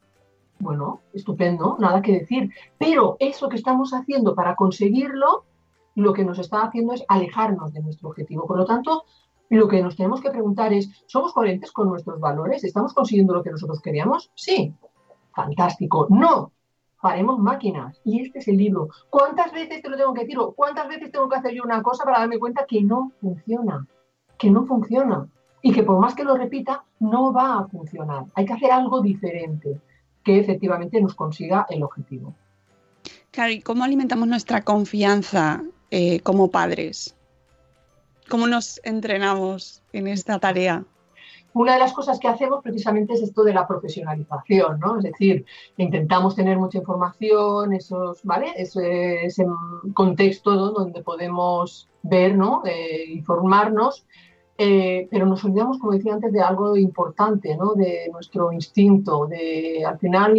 [0.57, 5.43] bueno, estupendo, nada que decir, pero eso que estamos haciendo para conseguirlo,
[5.93, 8.47] lo que nos está haciendo es alejarnos de nuestro objetivo.
[8.47, 9.03] Por lo tanto,
[9.49, 12.63] lo que nos tenemos que preguntar es, ¿somos coherentes con nuestros valores?
[12.63, 14.31] ¿Estamos consiguiendo lo que nosotros queríamos?
[14.35, 14.73] Sí,
[15.33, 16.07] fantástico.
[16.09, 16.51] No,
[17.01, 17.99] haremos máquinas.
[18.03, 18.89] Y este es el libro.
[19.09, 20.39] ¿Cuántas veces te lo tengo que decir?
[20.39, 23.85] ¿O cuántas veces tengo que hacer yo una cosa para darme cuenta que no funciona?
[24.37, 25.27] Que no funciona.
[25.61, 28.25] Y que por más que lo repita, no va a funcionar.
[28.35, 29.79] Hay que hacer algo diferente
[30.23, 32.35] que efectivamente nos consiga el objetivo.
[33.31, 37.15] Claro, ¿y cómo alimentamos nuestra confianza eh, como padres?
[38.29, 40.85] ¿Cómo nos entrenamos en esta tarea?
[41.55, 44.97] una de las cosas que hacemos precisamente es esto de la profesionalización, ¿no?
[44.97, 45.45] Es decir,
[45.77, 48.47] intentamos tener mucha información, esos, ¿vale?
[48.57, 49.45] Ese,
[49.93, 52.61] contexto donde podemos ver, ¿no?
[53.07, 54.05] informarnos,
[54.57, 57.73] eh, pero nos olvidamos, como decía antes, de algo importante, ¿no?
[57.73, 60.35] De nuestro instinto, de al final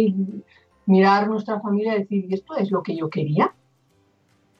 [0.85, 3.55] mirar nuestra familia y decir, ¿y esto es lo que yo quería?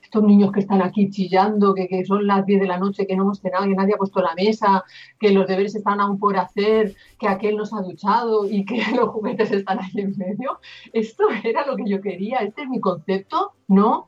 [0.08, 3.24] Estos niños que están aquí chillando, que, son las 10 de la noche, que no
[3.24, 4.86] hemos cenado, que nadie ha puesto la mesa,
[5.20, 9.10] que los deberes están aún por hacer, que aquel nos ha duchado y que los
[9.10, 10.60] juguetes están ahí en medio.
[10.93, 14.08] Esto era lo que yo quería, este es mi concepto, ¿no?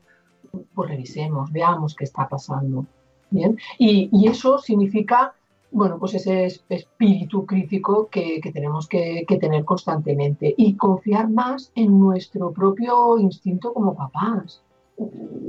[0.74, 2.86] Pues revisemos, veamos qué está pasando.
[3.28, 5.34] Bien, y, eso significa,
[5.70, 12.00] bueno, pues ese espíritu crítico que, tenemos que, que tener constantemente y confiar más en
[12.00, 14.62] nuestro propio instinto como papás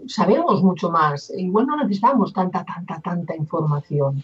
[0.08, 1.32] sabemos mucho más.
[1.36, 4.24] Igual no necesitamos tanta, tanta, tanta información.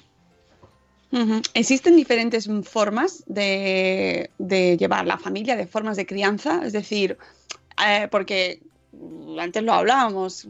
[1.53, 4.29] Existen diferentes formas de,
[4.77, 7.17] llevar la familia, de formas de crianza, es decir,
[7.85, 8.61] eh, porque
[9.39, 10.47] antes lo hablábamos,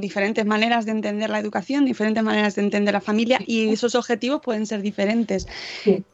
[0.00, 4.40] diferentes maneras de entender la educación, diferentes maneras de entender la familia y esos objetivos
[4.40, 5.48] pueden ser diferentes.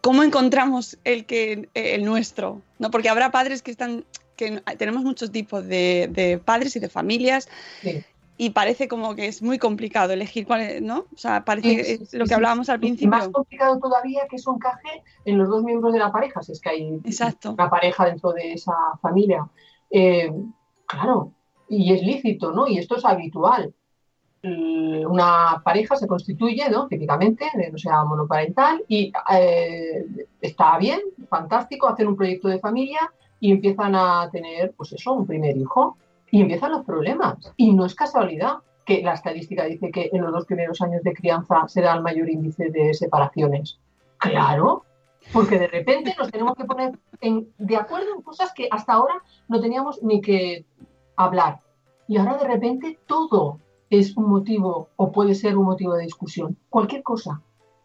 [0.00, 2.62] ¿Cómo encontramos el que el nuestro?
[2.78, 2.90] ¿No?
[2.90, 4.04] Porque habrá padres que están
[4.78, 7.48] tenemos muchos tipos de, padres y de familias.
[8.38, 11.05] Y parece como que es muy complicado elegir cuál es, ¿no?
[11.14, 13.11] O sea, parece lo que hablábamos al principio.
[13.11, 16.61] Más complicado todavía que eso encaje en los dos miembros de la pareja, si es
[16.61, 17.00] que hay
[17.44, 19.46] una pareja dentro de esa familia.
[19.90, 20.33] Eh,
[20.87, 21.33] claro,
[21.68, 22.66] y es lícito, ¿no?
[22.66, 23.72] Y esto es habitual.
[24.42, 26.88] una pareja se constituye, ¿no?
[26.88, 30.05] Típicamente, no sea monoparental, y eh,
[30.40, 33.00] está bien, fantástico, hacen un proyecto de familia
[33.42, 35.96] y empiezan a tener, pues eso, un primer hijo.
[36.31, 37.52] Y empiezan los problemas.
[37.57, 41.12] Y no es casualidad que la estadística dice que en los dos primeros años de
[41.12, 43.81] crianza se da el mayor índice de separaciones.
[44.18, 44.85] Claro,
[45.33, 46.96] porque de repente nos tenemos que poner
[47.59, 49.14] de acuerdo en cosas que hasta ahora
[49.48, 50.64] no teníamos ni que
[51.16, 51.59] hablar.
[52.07, 53.59] Y ahora de repente todo
[53.90, 56.57] es un motivo o puede ser un motivo de discusión.
[56.70, 57.42] Cualquier cosa,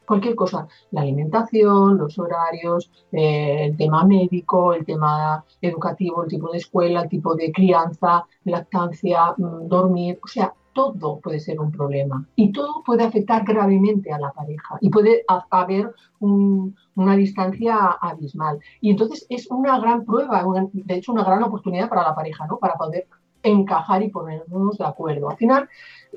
[0.07, 0.67] cualquier cosa.
[0.91, 7.01] La alimentación, los horarios, eh, el tema médico, el tema educativo, el tipo de escuela,
[7.03, 10.19] el tipo de crianza, lactancia, mm, dormir.
[10.23, 14.77] O sea, todo puede ser un problema y todo puede afectar gravemente a la pareja
[14.79, 18.59] y puede haber una distancia abismal.
[18.79, 22.57] Y entonces es una gran prueba, de hecho una gran oportunidad para la pareja, ¿no?
[22.59, 23.07] Para poder
[23.47, 25.29] encajar y ponernos de acuerdo.
[25.29, 25.69] Al final,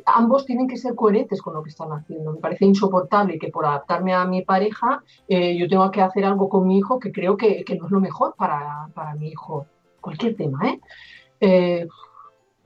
[0.06, 2.32] ambos tienen que ser coherentes con lo que están haciendo.
[2.32, 6.48] Me parece insoportable que por adaptarme a mi pareja eh, yo tenga que hacer algo
[6.48, 9.66] con mi hijo que creo que, no es lo mejor para, para, mi hijo.
[10.00, 10.80] Cualquier tema, ¿eh?
[11.40, 11.88] ¿eh?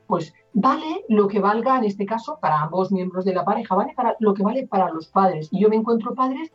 [0.07, 3.93] Pues vale lo que valga en este caso para ambos miembros de la pareja, vale
[3.95, 5.49] para lo que vale para los padres.
[5.51, 6.53] Y yo me encuentro padres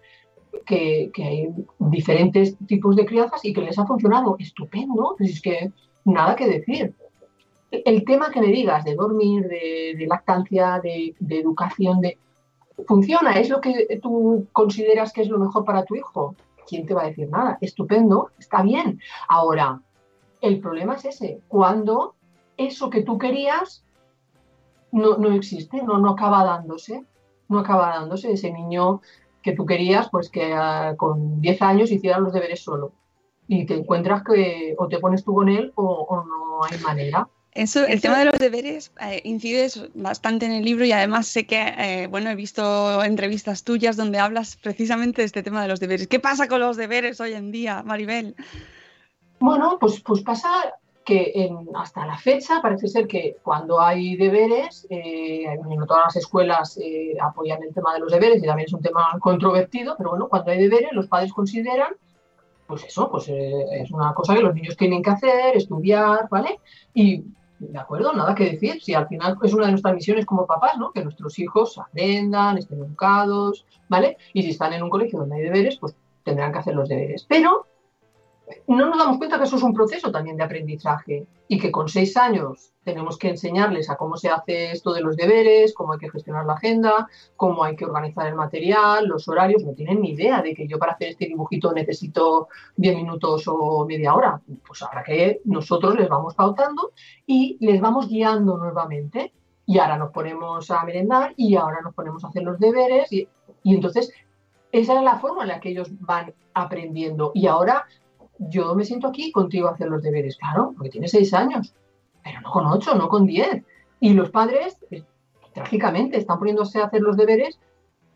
[0.65, 5.15] que, hay diferentes tipos de crianzas y que les ha funcionado estupendo.
[5.17, 5.71] Pues es que
[6.05, 6.95] nada que decir
[7.71, 12.17] el tema que me digas de dormir, de, lactancia, de, educación, de
[12.87, 16.35] funciona, es lo que tú consideras que es lo mejor para tu hijo.
[16.67, 17.57] ¿Quién te va a decir nada?
[17.61, 18.99] Estupendo, está bien.
[19.27, 19.81] Ahora,
[20.41, 22.15] el problema es ese, cuando
[22.57, 23.83] eso que tú querías
[24.91, 27.05] no, no existe, no, no acaba dándose,
[27.47, 29.01] no acaba dándose ese niño
[29.41, 32.93] que tú querías, pues que ah, con 10 años hiciera los deberes solo.
[33.47, 37.27] Y te encuentras que o te pones tú con él o no hay manera.
[37.53, 41.47] Eso, el tema de los deberes eh, incides bastante en el libro y además sé
[41.47, 45.79] que, eh, bueno, he visto entrevistas tuyas donde hablas precisamente de este tema de los
[45.79, 46.07] deberes.
[46.07, 48.35] ¿Qué pasa con los deberes hoy en día, Maribel?
[49.39, 54.85] Bueno, pues, pues pasa que en, hasta la fecha parece ser que cuando hay deberes,
[54.91, 58.73] eh, no todas las escuelas eh, apoyan el tema de los deberes y también es
[58.73, 61.95] un tema controvertido, pero bueno, cuando hay deberes los padres consideran
[62.67, 66.59] pues eso, pues es una cosa que los niños tienen que hacer, estudiar, ¿vale?
[66.93, 67.23] Y
[67.59, 68.81] de acuerdo, nada que decir.
[68.81, 70.91] Si al final es una de nuestras misiones como papás, ¿no?
[70.91, 74.17] Que nuestros hijos aprendan, estén educados, ¿vale?
[74.33, 77.25] Y si están en un colegio donde hay deberes, pues tendrán que hacer los deberes.
[77.27, 77.67] Pero
[78.67, 81.89] no nos damos cuenta que eso es un proceso también de aprendizaje y que con
[81.89, 85.99] seis años tenemos que enseñarles a cómo se hace esto de los deberes, cómo hay
[85.99, 89.63] que gestionar la agenda, cómo hay que organizar el material, los horarios.
[89.63, 93.85] No tienen ni idea de que yo para hacer este dibujito necesito 10 minutos o
[93.85, 94.41] media hora.
[94.65, 96.91] Pues ahora que nosotros les vamos pautando
[97.25, 99.33] y les vamos guiando nuevamente.
[99.65, 103.27] Y ahora nos ponemos a merendar y ahora nos ponemos a hacer los deberes y,
[103.61, 104.11] y entonces
[104.71, 107.31] esa es la forma en la que ellos van aprendiendo.
[107.33, 107.85] Y ahora
[108.39, 111.73] yo me siento aquí contigo a hacer los deberes, claro, porque tiene seis años,
[112.23, 113.63] pero no con ocho, no con diez.
[113.99, 115.03] Y los padres, pues,
[115.53, 117.59] trágicamente, están poniéndose a hacer los deberes,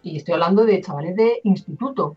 [0.02, 2.16] y estoy hablando de chavales de instituto.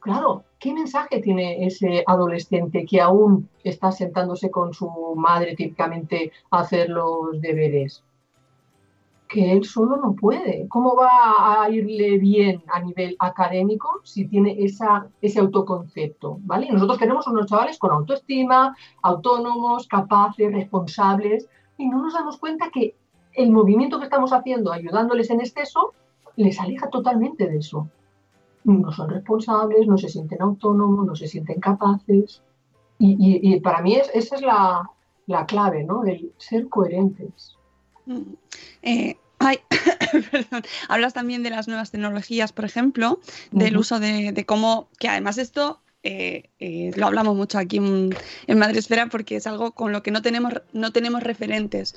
[0.00, 6.60] Claro, ¿qué mensaje tiene ese adolescente que aún está sentándose con su madre típicamente a
[6.60, 8.04] hacer los deberes?
[9.28, 10.66] Que él solo no puede.
[10.68, 16.38] ¿Cómo va a irle bien a nivel académico si tiene ese autoconcepto?
[16.40, 16.66] ¿vale?
[16.66, 22.70] Y nosotros queremos unos chavales con autoestima, autónomos, capaces, responsables, y no nos damos cuenta
[22.70, 22.96] que
[23.34, 25.94] el movimiento que estamos haciendo ayudándoles en exceso
[26.36, 27.88] les aleja totalmente de eso.
[28.64, 32.42] No son responsables, no se sienten autónomos, no se sienten capaces.
[32.98, 34.90] Y, para mí esa es la,
[35.26, 36.04] la clave, ¿no?
[36.04, 37.57] El ser coherentes.
[38.82, 39.16] Eh,
[40.88, 43.20] hablas también de las nuevas tecnologías, por ejemplo,
[43.52, 48.16] del uso de, cómo, que además esto eh, eh, lo hablamos mucho aquí en,
[48.46, 51.94] en Madresfera porque es algo con lo que no tenemos, no tenemos referentes,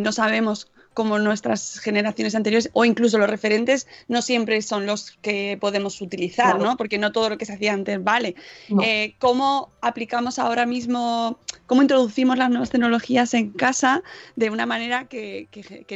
[0.00, 5.56] no sabemos como nuestras generaciones anteriores o incluso los referentes no siempre son los que
[5.60, 6.76] podemos utilizar, ¿no?
[6.76, 8.34] Porque no todo lo que se hacía antes vale.
[8.82, 14.02] Eh, ¿Cómo aplicamos ahora mismo, cómo introducimos las nuevas tecnologías en casa
[14.36, 15.48] de una manera que,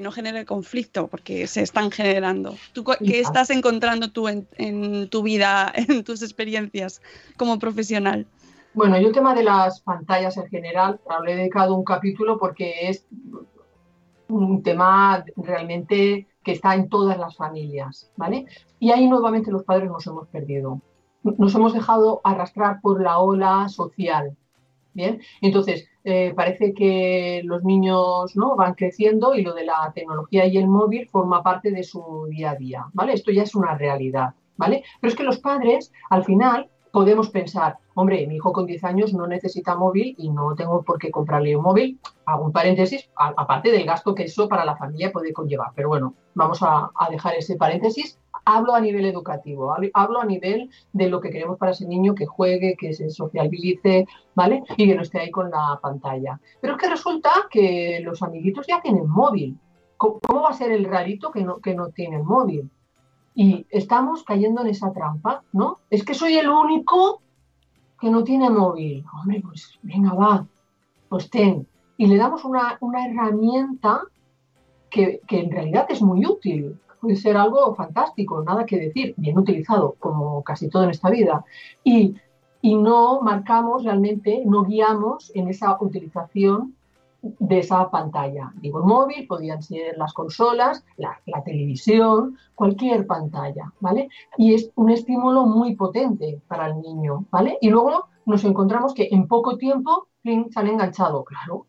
[0.02, 1.09] no genere conflicto?
[1.09, 2.57] Porque se están generando.
[3.05, 7.01] ¿Qué estás encontrando tú en, en tu vida, en tus experiencias
[7.36, 8.26] como profesional?
[8.76, 12.90] Bueno, yo el tema de las pantallas en general, le he dedicado un capítulo porque
[12.90, 13.07] es
[14.29, 18.47] un tema realmente que está en todas las familias, ¿vale?
[18.79, 20.81] Y ahí nuevamente los padres nos hemos perdido.
[21.22, 24.37] Nos hemos dejado arrastrar por la ola social.
[24.95, 28.57] Bien, entonces eh, parece que los niños ¿no?
[28.57, 32.53] van creciendo y lo de la tecnología y el móvil forma parte de su día
[32.53, 33.12] a día, ¿vale?
[33.12, 34.85] Esto ya es una realidad, ¿vale?
[35.01, 39.12] Pero es que los padres, al final, podemos pensar, hombre, mi hijo con 10 años
[39.12, 42.01] no necesita móvil y no tengo por qué comprarle un móvil.
[42.24, 45.72] Hago un paréntesis, aparte del gasto que eso para la familia puede conllevar.
[45.74, 48.18] Pero bueno, vamos a, dejar ese paréntesis.
[48.47, 52.24] Hablo a nivel educativo, hablo a nivel de lo que queremos para ese niño, que
[52.24, 54.62] juegue, que se socialice, ¿vale?
[54.78, 56.40] Y que no esté ahí con la pantalla.
[56.62, 59.59] Pero es que resulta que los amiguitos ya tienen móvil.
[59.99, 62.70] ¿Cómo va a ser el rarito que no, que no tiene el móvil?
[63.39, 65.76] Y estamos cayendo en esa trampa, ¿no?
[65.91, 67.20] Es que soy el único
[68.01, 69.05] que no tiene móvil.
[69.12, 70.47] Hombre, pues venga, va,
[71.11, 71.68] pues ten.
[71.99, 74.01] Y le damos una, herramienta
[74.89, 76.80] que, en realidad es muy útil.
[76.99, 81.45] Puede ser algo fantástico, nada que decir, bien utilizado, como casi todo en esta vida.
[81.84, 82.16] Y,
[82.62, 86.74] y no marcamos realmente, no guiamos en esa utilización
[87.22, 88.52] de esa pantalla.
[88.56, 94.08] Digo, el móvil, podían ser las consolas, la, televisión, cualquier pantalla, ¿vale?
[94.36, 97.58] Y es un estímulo muy potente para el niño, ¿vale?
[97.60, 101.66] Y luego nos encontramos que en poco tiempo se han enganchado, claro.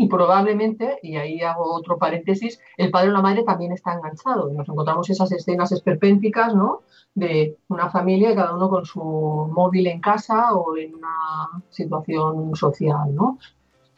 [0.00, 4.48] Y probablemente, y ahí hago otro paréntesis, el padre o la madre también está enganchado.
[4.48, 6.82] Y nos encontramos esas escenas esperpénticas, ¿no?
[7.14, 13.12] De una familia, cada uno con su móvil en casa o en una situación social,
[13.12, 13.38] ¿no?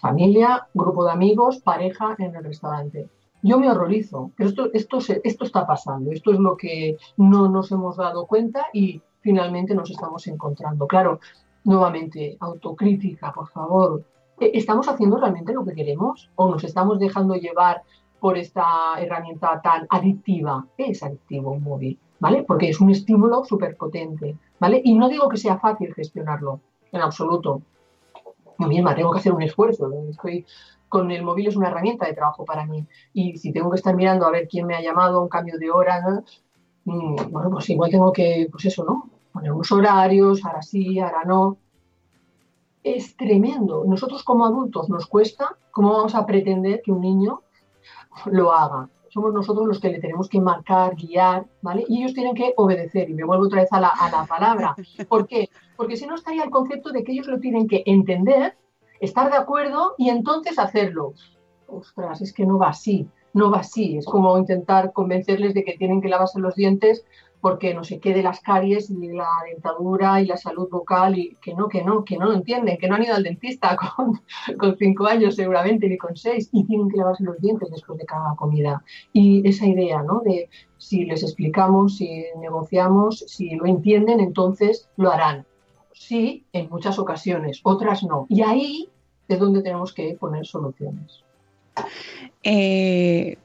[0.01, 3.09] Familia, grupo de amigos, pareja en el restaurante.
[3.42, 7.72] Yo me horrorizo, pero esto, esto, esto está pasando, esto es lo que no nos
[7.72, 10.86] hemos dado cuenta y finalmente nos estamos encontrando.
[10.86, 11.20] Claro,
[11.64, 14.05] nuevamente, autocrítica, por favor.
[14.38, 17.82] ¿E-, ¿Estamos haciendo realmente lo que queremos o nos estamos dejando llevar
[18.20, 18.64] por esta
[18.98, 20.66] herramienta tan adictiva?
[20.76, 22.42] Es adictivo un móvil, ¿vale?
[22.42, 24.82] Porque es un estímulo súper potente, ¿vale?
[24.84, 26.61] Y no digo que sea fácil gestionarlo,
[26.92, 27.62] en absoluto
[28.66, 29.90] misma tengo que hacer un esfuerzo.
[30.08, 30.44] Estoy
[30.90, 32.84] con el móvil es una herramienta de trabajo para mí.
[33.14, 35.70] Y si tengo que estar mirando a ver quién me ha llamado, un cambio de
[35.70, 36.02] hora,
[36.84, 39.08] mm, bueno, pues igual tengo que, pues eso, ¿no?
[39.32, 41.56] Poner unos horarios, ahora sí, ahora no.
[42.82, 43.84] Es tremendo.
[43.86, 47.42] Nosotros como adultos nos cuesta, ¿cómo vamos a pretender que un niño
[48.26, 48.88] lo haga?
[49.11, 51.84] Somos nosotros los que le tenemos que marcar, guiar, ¿vale?
[51.88, 53.08] Y ellos tienen que obedecer.
[53.11, 54.74] Y me vuelvo otra vez a la, a la palabra.
[55.08, 55.48] ¿Por qué?
[55.80, 58.54] Porque si no estaría el concepto de que ellos lo tienen que entender,
[59.00, 61.14] estar de acuerdo y entonces hacerlo.
[61.66, 63.96] Ostras, es que no va así, no va así.
[63.96, 67.06] Es como intentar convencerles de que tienen que lavarse los dientes
[67.40, 71.54] porque no se quede las caries y la dentadura y la salud vocal y que
[71.54, 74.20] no, que no, que no lo entienden, que no han ido al dentista con,
[74.58, 78.04] con cinco años seguramente ni con seis y tienen que lavarse los dientes después de
[78.04, 78.84] cada comida.
[79.14, 80.20] Y esa idea, ¿no?
[80.26, 85.46] De si les explicamos, si negociamos, si lo entienden, entonces lo harán
[86.01, 88.26] sí, en muchas ocasiones, otras no.
[88.30, 88.88] Y ahí
[89.28, 91.22] es donde tenemos que poner soluciones.
[92.42, 93.36] Eh,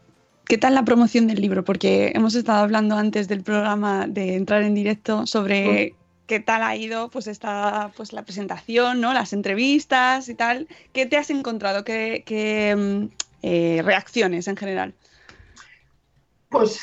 [0.46, 1.66] ¿Qué tal la promoción del libro?
[1.66, 5.96] Porque hemos estado hablando antes del programa de entrar en directo sobre
[6.28, 9.14] qué tal ha ido pues esta, pues la presentación, ¿no?
[9.14, 10.68] las entrevistas y tal.
[10.94, 11.84] ¿Qué te has encontrado?
[11.84, 14.94] ¿Qué, mm, eh, reacciones en general?
[16.50, 16.80] Pues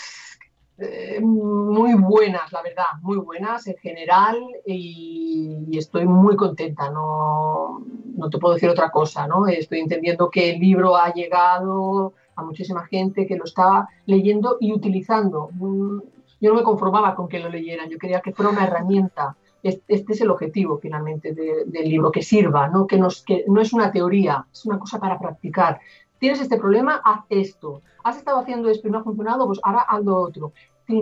[0.82, 7.84] eh, muy buenas, la verdad, muy buenas en general y, estoy muy contenta, no,
[8.16, 9.46] no, te puedo decir otra cosa, ¿no?
[9.46, 14.72] Estoy entendiendo que el libro ha llegado a muchísima gente que lo está leyendo y
[14.72, 15.50] utilizando.
[15.52, 16.00] Mm,
[16.40, 19.36] yo no me conformaba con que lo leyeran, yo quería que fuera una herramienta.
[19.62, 22.86] Este, es el objetivo finalmente del libro, que sirva, ¿no?
[22.86, 25.78] Que, nos, que no es una teoría, es una cosa para practicar
[26.22, 27.82] tienes este problema, haz esto.
[28.04, 30.52] Has estado haciendo esto y no ha funcionado, pues ahora haz lo otro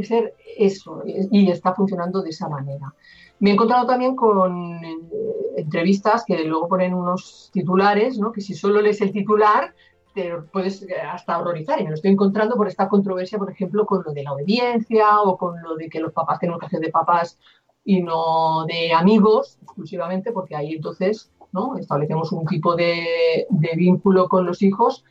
[0.03, 2.95] ser eso y está funcionando de esa manera.
[3.39, 4.99] Me he encontrado también con eh,
[5.57, 8.33] entrevistas que luego ponen unos titulares, ¿no?
[8.33, 9.75] que si solo lees el titular
[10.15, 11.81] te puedes eh, hasta horrorizar.
[11.81, 15.23] Y me lo estoy encontrando por esta controversia, por ejemplo, con lo de la obediencia
[15.23, 17.39] o con lo de que los papás tienen que hacer de papás
[17.85, 21.77] y no de amigos exclusivamente, porque ahí entonces ¿no?
[21.79, 25.05] establecemos un tipo de vínculo con los hijos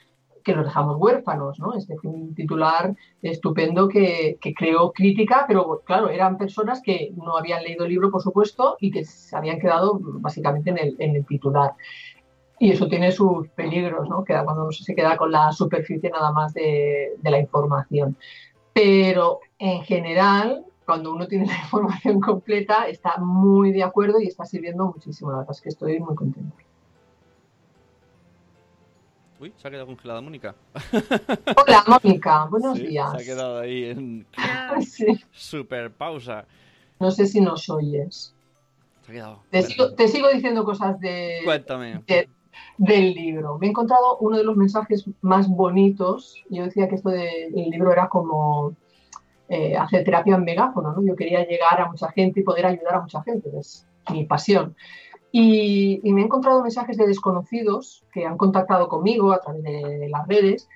[0.43, 1.75] que los dejamos huérfanos, ¿no?
[1.75, 7.85] Este un titular estupendo que, creó crítica, pero claro, eran personas que no habían leído
[7.85, 11.73] el libro, por supuesto, y que se habían quedado básicamente en el, titular.
[12.59, 14.23] Y eso tiene sus peligros, ¿no?
[14.23, 18.17] Queda cuando uno se queda con la superficie nada más de, de la información.
[18.73, 24.45] Pero en general, cuando uno tiene la información completa, está muy de acuerdo y está
[24.45, 25.31] sirviendo muchísimo.
[25.31, 26.55] La verdad es que estoy muy contenta.
[29.39, 30.53] Uy, se ha quedado congelada Mónica.
[31.65, 33.11] Hola Mónica, buenos días.
[33.11, 34.25] Se ha quedado ahí en
[35.31, 36.45] super pausa.
[36.99, 38.33] No sé si nos oyes.
[39.05, 39.43] Se ha quedado.
[39.49, 42.01] Te sigo, te sigo diciendo cosas de, Cuéntame.
[42.05, 42.29] de-
[42.77, 43.57] del libro.
[43.57, 46.43] Me he encontrado uno de los mensajes más bonitos.
[46.49, 48.75] Yo decía que esto del libro era como
[49.47, 51.01] eh, hacer terapia en megáfono, ¿no?
[51.05, 54.75] Yo quería llegar a mucha gente y poder ayudar a mucha gente, es mi pasión.
[55.32, 60.09] Y, y me he encontrado mensajes de desconocidos que han contactado conmigo a través de,
[60.09, 60.67] las redes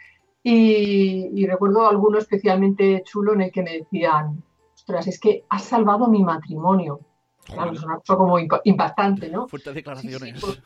[0.44, 4.44] y, y recuerdo alguno especialmente chulo en el que me decían,
[4.76, 7.00] ostras, es que has salvado mi matrimonio.
[7.46, 9.48] Claro, es una cosa como impa- impactante, ¿no?
[9.48, 10.40] Fuertes declaraciones.
[10.40, 10.58] Sí, sí,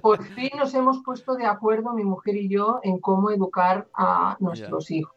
[0.00, 4.36] por fin nos hemos puesto de acuerdo, mi mujer y yo, en cómo educar a
[4.40, 5.13] nuestros hijos.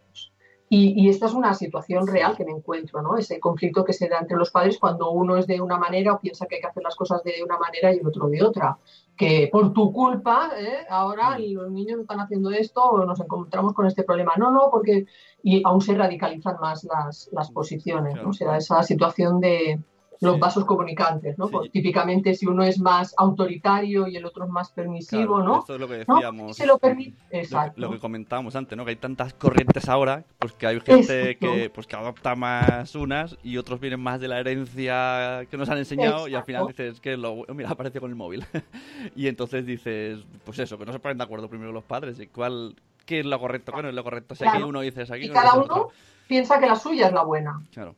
[0.70, 3.18] Y, y esta es una situación real que me encuentro, ¿no?
[3.18, 6.20] Ese conflicto que se da entre los padres cuando uno es de una manera o
[6.20, 8.78] piensa que hay que hacer las cosas de una manera y el otro de otra.
[9.16, 10.86] Que por tu culpa, ¿eh?
[10.90, 14.34] ahora los niños están haciendo esto o nos encontramos con este problema.
[14.38, 15.06] No, no, porque.
[15.42, 18.34] Y aún se radicalizan más las, las posiciones, ¿no?
[18.34, 19.80] Se da esa situación de
[20.22, 21.48] los vasos comunicantes, ¿no?
[21.48, 25.60] Pues, típicamente, si uno es más autoritario y el otro es más permisivo, Claro, ¿no?
[25.60, 26.58] Esto es lo que No, decíamos.
[26.58, 27.18] se lo permite.
[27.32, 27.80] Exacto.
[27.82, 28.84] lo que comentábamos antes, ¿no?
[28.86, 31.54] Que hay tantas corrientes ahora, pues que hay gente Exacto.
[31.54, 35.70] que, pues, que adopta más unas y otros vienen más de la herencia que nos
[35.70, 38.44] han enseñado y al final dices que lo mira, aparece con el móvil.
[39.16, 42.28] y entonces dices, pues eso, que no se ponen de acuerdo primero los padres y
[42.28, 44.36] cuál qué es lo correcto, qué no es lo correcto.
[44.36, 44.68] Si aquí Claro.
[44.68, 45.90] uno dices aquí y no cada uno
[46.28, 47.62] piensa que la suya es la buena.
[47.72, 47.96] Claro.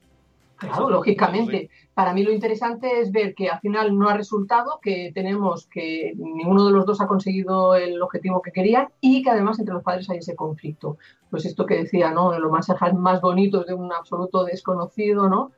[0.60, 1.70] Claro, lógicamente.
[1.94, 6.14] Para mí lo interesante es ver que al final no ha resultado, que tenemos que
[6.18, 9.84] ninguno de los dos ha conseguido el objetivo que querían y que además entre los
[9.84, 10.98] padres hay ese conflicto.
[11.30, 12.38] Pues esto que decía, ¿no?
[12.38, 15.52] Los mensajes más bonitos de un absoluto desconocido, ¿no?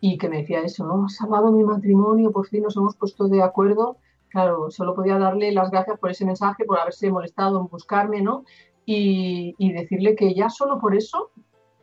[0.00, 1.04] Y que me decía eso, ¿no?
[1.04, 3.98] Has salvado mi matrimonio, por fin nos hemos puesto de acuerdo.
[4.30, 8.44] Claro, solo podía darle las gracias por ese mensaje, por haberse molestado en buscarme, ¿no?
[8.84, 11.30] Y, y decirle que ya solo por eso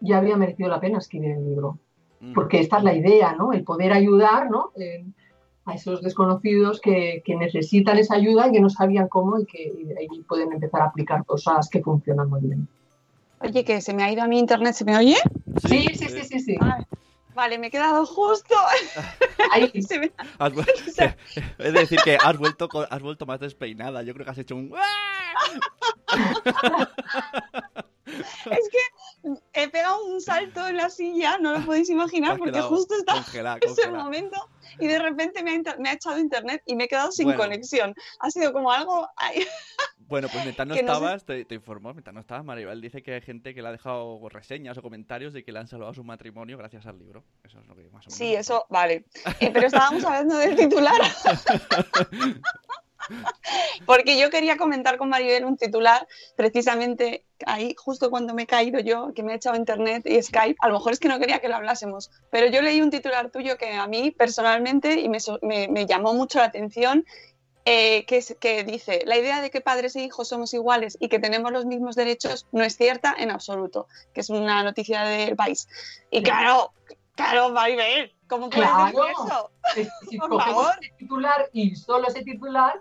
[0.02, 1.80] ya habría merecido la pena escribir el libro.
[2.34, 3.54] Porque esta es la idea, ¿no?
[3.54, 4.72] El poder ayudar, ¿no?
[4.76, 5.06] Eh,
[5.66, 9.74] a esos desconocidos que, que necesitan esa ayuda y que no sabían cómo y que
[10.00, 12.68] ahí pueden empezar a aplicar cosas que funcionan muy bien.
[13.42, 15.18] Oye, que se me ha ido a mi internet, ¿se me oye?
[15.68, 16.58] Sí, sí, sí, sí, sí.
[16.62, 16.84] Ay,
[17.36, 18.56] vale, me he quedado justo.
[19.52, 20.54] Ahí, Se me- Has
[21.60, 24.04] es decir, que has vuelto, con- has vuelto más despeinada.
[24.04, 24.72] Yo creo que has hecho un...
[28.50, 32.96] Es que he pegado un salto en la silla, no lo podéis imaginar, porque justo
[32.96, 36.86] está congelada, ese momento y de repente me ha, me ha echado internet y me
[36.86, 37.42] he quedado sin Bueno.
[37.42, 37.94] conexión.
[38.20, 39.10] Ha sido como algo...
[40.08, 42.80] Bueno, pues mientras no Que no sé- estabas, te, te informó, mientras no estabas, Maribel
[42.80, 45.68] dice que hay gente que le ha dejado reseñas o comentarios de que le han
[45.68, 47.26] salvado su matrimonio gracias al libro.
[47.44, 48.14] Eso es lo que más o menos.
[48.18, 49.04] Sí, eso, vale.
[49.42, 51.02] Eh, pero estábamos hablando del titular.
[53.86, 58.80] Porque yo quería comentar con Maribel un titular, precisamente ahí, justo cuando me he caído
[58.80, 60.58] yo, que me he echado internet y Skype.
[60.60, 63.30] A lo mejor es que no quería que lo hablásemos, pero yo leí un titular
[63.32, 67.06] tuyo que a mí personalmente y me, me- me llamó mucho la atención.
[67.70, 71.20] eh, que, que dice, la idea de que padres e hijos somos iguales y que
[71.20, 75.68] tenemos los mismos derechos no es cierta en absoluto, que es una noticia del país.
[76.10, 76.72] Y claro,
[77.14, 78.86] claro, Maribel, ¿cómo puedes Claro.
[78.86, 79.52] decir eso?
[79.76, 80.76] Es- si Por favor.
[80.82, 82.80] ese titular y solo ese titular,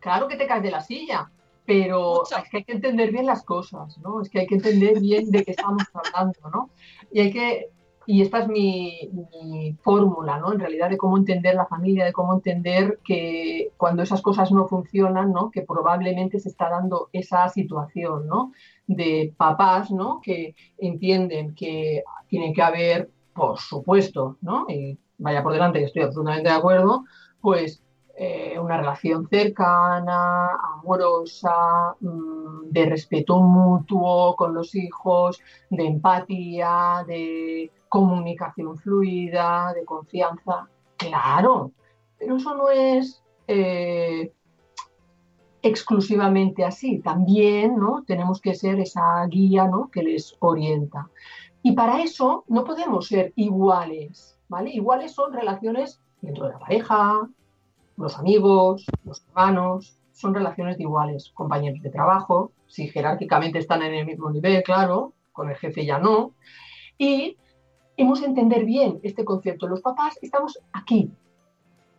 [0.00, 1.30] claro que te caes de la silla.
[1.66, 2.36] Pero Mucho.
[2.36, 4.22] es que hay que entender bien las cosas, ¿no?
[4.22, 6.70] Es que hay que entender bien de qué estamos hablando, ¿no?
[7.12, 7.68] Y hay que,
[8.06, 10.52] y esta es mi, mi fórmula, ¿no?
[10.52, 14.66] En realidad de cómo entender la familia, de cómo entender que cuando esas cosas no
[14.66, 15.50] funcionan, ¿no?
[15.50, 18.52] Que probablemente se está dando esa situación, ¿no?
[18.88, 20.20] De papás, ¿no?
[20.20, 24.66] Que entienden que tiene que haber, por supuesto, ¿no?
[24.68, 27.04] Y vaya por delante que estoy absolutamente de acuerdo,
[27.40, 27.82] pues
[28.22, 35.40] eh, una relación cercana, amorosa, mm, de respeto mutuo con los hijos,
[35.70, 40.68] de empatía, de comunicación fluida, de confianza.
[40.98, 41.72] Claro,
[42.18, 44.30] pero eso no es eh,
[45.62, 46.98] exclusivamente así.
[46.98, 48.04] También ¿no?
[48.06, 49.90] tenemos que ser esa guía ¿no?
[49.90, 51.08] que les orienta.
[51.62, 54.68] Y para eso no podemos ser iguales, ¿vale?
[54.68, 57.26] Iguales son relaciones dentro de la pareja,
[58.00, 63.94] los amigos, los hermanos, son relaciones de iguales, compañeros de trabajo, si jerárquicamente están en
[63.94, 66.34] el mismo nivel, claro, con el jefe ya no.
[66.98, 67.36] Y
[67.96, 69.66] hemos de entender bien este concepto.
[69.66, 71.10] Los papás estamos aquí,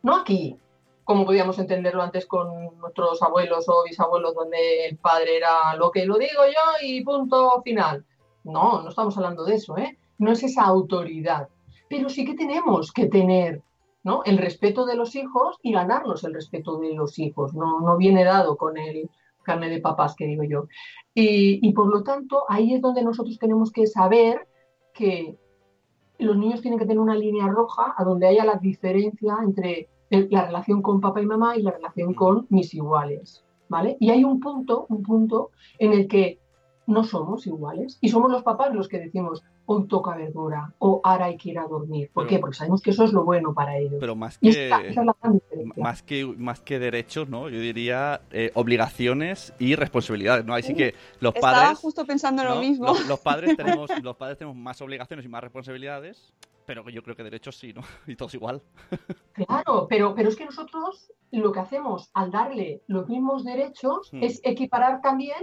[0.03, 0.57] no aquí,
[1.03, 6.05] como podíamos entenderlo antes con nuestros abuelos o bisabuelos, donde el padre era lo que
[6.05, 8.05] lo digo yo y punto final.
[8.43, 9.97] No, no estamos hablando de eso, ¿eh?
[10.17, 11.49] No es esa autoridad.
[11.89, 13.61] Pero sí que tenemos que tener
[14.03, 14.23] ¿no?
[14.25, 17.53] el respeto de los hijos y ganarnos el respeto de los hijos.
[17.53, 19.09] No, no viene dado con el
[19.43, 20.67] carne de papás, que digo yo.
[21.13, 24.47] Y, y por lo tanto, ahí es donde nosotros tenemos que saber
[24.93, 25.37] que
[26.19, 30.45] los niños tienen que tener una línea roja a donde haya la diferencia entre la
[30.45, 33.97] relación con papá y mamá y la relación con mis iguales, ¿vale?
[33.99, 36.39] Y hay un punto, un punto en el que
[36.85, 41.25] no somos iguales y somos los papás los que decimos hoy toca verdura o ahora
[41.25, 42.09] hay que ir a dormir.
[42.13, 42.39] ¿Por Pero- qué?
[42.39, 43.95] Porque sabemos que eso es lo bueno para ellos.
[43.99, 45.83] Pero más que, esa es la gran diferencia.
[45.83, 47.49] más que más que derechos, ¿no?
[47.49, 50.53] Yo diría eh, obligaciones y responsabilidades, ¿no?
[50.53, 52.61] Ahí sí que los Estaba padres justo pensando lo ¿no?
[52.61, 52.85] mismo.
[52.87, 56.33] Los, los padres tenemos los padres tenemos más obligaciones y más responsabilidades,
[56.65, 57.81] pero yo creo que derechos sí, ¿no?
[58.07, 58.61] Y todos igual.
[59.33, 64.23] Claro, pero, pero es que nosotros lo que hacemos al darle los mismos derechos Hmm.
[64.23, 65.37] es equiparar también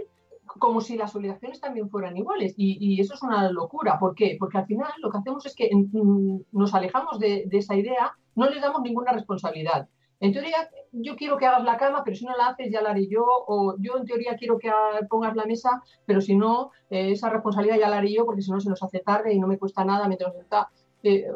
[0.49, 2.55] como si las obligaciones también fueran iguales.
[2.57, 3.99] Y, y eso es una locura.
[3.99, 4.37] ¿Por qué?
[4.39, 8.49] Porque al final lo que hacemos es que mm, nos alejamos de, esa idea, no
[8.49, 9.89] les damos ninguna responsabilidad.
[10.21, 12.91] En teoría, yo quiero que hagas la cama, pero si no la haces, ya la
[12.91, 13.25] haré yo.
[13.25, 14.71] O yo, en teoría, quiero que
[15.09, 18.51] pongas la mesa, pero si no, eh, esa responsabilidad ya la haré yo, porque si
[18.51, 20.71] no, se nos hace tarde y no me cuesta nada mientras está.
[21.03, 21.27] eh,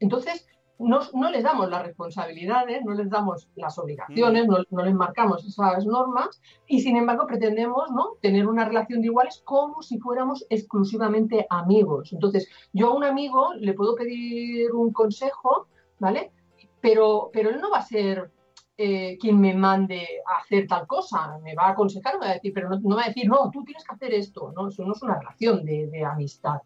[0.00, 0.46] entonces,
[0.78, 5.44] no, no les damos las responsabilidades, no les damos las obligaciones, no, no les marcamos
[5.44, 8.16] esas normas y sin embargo pretendemos ¿no?
[8.20, 12.12] tener una relación de iguales como si fuéramos exclusivamente amigos.
[12.12, 15.66] Entonces, yo a un amigo le puedo pedir un consejo,
[15.98, 16.32] ¿vale?
[16.80, 18.30] Pero, pero él no va a ser
[18.76, 22.34] eh, quien me mande a hacer tal cosa, me va a aconsejar, me va a
[22.34, 24.68] decir, pero no, no va a decir, no, tú tienes que hacer esto, ¿no?
[24.68, 26.60] Eso no es una relación de, de amistad.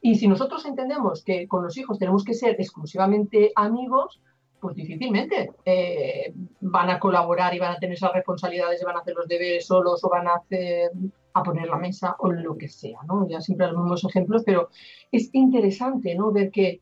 [0.00, 4.20] Y si nosotros entendemos que con los hijos tenemos que ser exclusivamente amigos,
[4.60, 9.00] pues difícilmente eh, van a colaborar y van a tener esas responsabilidades y van a
[9.00, 10.92] hacer los deberes solos o van a hacer
[11.34, 13.00] a poner la mesa o lo que sea.
[13.28, 14.68] Ya siempre los mismos ejemplos, pero
[15.10, 16.30] es interesante, ¿no?
[16.30, 16.80] Ver que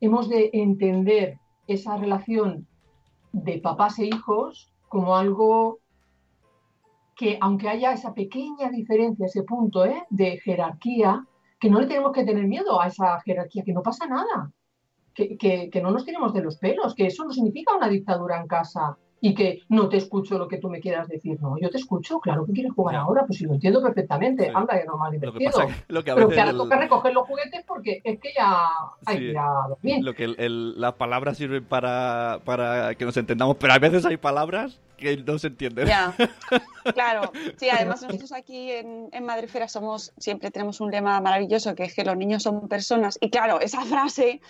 [0.00, 2.66] hemos de entender esa relación
[3.32, 5.78] de papás e hijos como algo
[7.14, 10.04] que aunque haya esa pequeña diferencia, ese punto ¿eh?
[10.08, 11.26] de jerarquía,
[11.60, 14.50] que no le tenemos que tener miedo a esa jerarquía, que no pasa nada,
[15.14, 18.40] que, que, que, no nos tiremos de los pelos, que eso no significa una dictadura
[18.40, 21.38] en casa y que no te escucho lo que tú me quieras decir.
[21.40, 24.50] No, yo te escucho, claro que quieres jugar ahora, pues si lo entiendo perfectamente, Sí.
[24.54, 25.50] anda que no más Lo que divertido.
[25.52, 28.18] pasa que, lo que a Pero que ahora el- toca recoger los juguetes porque es
[28.18, 28.66] que ya
[29.06, 29.22] hay Sí.
[29.22, 30.04] que ir a dormir.
[30.04, 34.04] lo que el- el- las palabras sirven para, para que nos entendamos, pero a veces
[34.06, 35.86] hay palabras que no se entienden.
[35.86, 36.14] Ya,
[36.94, 37.32] claro.
[37.56, 41.94] Sí, además nosotros aquí en, en Madrefera somos, siempre tenemos un lema maravilloso que es
[41.94, 43.18] que los niños son personas.
[43.20, 44.40] Y claro, esa frase,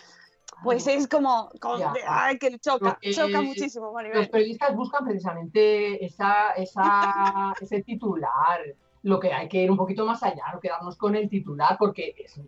[0.63, 1.93] pues es como, como Ya.
[1.93, 4.31] de- ay, que choca, choca muchísimo, Los Maribel.
[4.31, 6.83] periodistas buscan precisamente esa, esa,
[7.61, 8.61] ese titular.
[9.03, 12.15] Lo que hay que ir un poquito más allá, no quedarnos con el titular, porque
[12.19, 12.41] es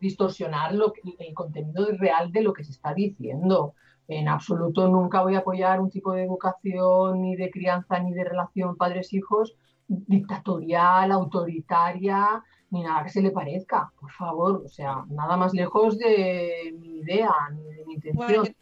[0.00, 3.74] distorsionar lo que- el contenido real de lo que se está diciendo.
[4.08, 8.24] En absoluto nunca voy a apoyar un tipo de educación, ni de crianza, ni de
[8.24, 9.54] relación padres-hijos
[9.86, 13.92] dictatorial, autoritaria, ni nada que se le parezca.
[14.00, 18.26] Por favor, o sea, nada más lejos de mi idea, ni de mi intención.
[18.26, 18.52] Bueno, yo,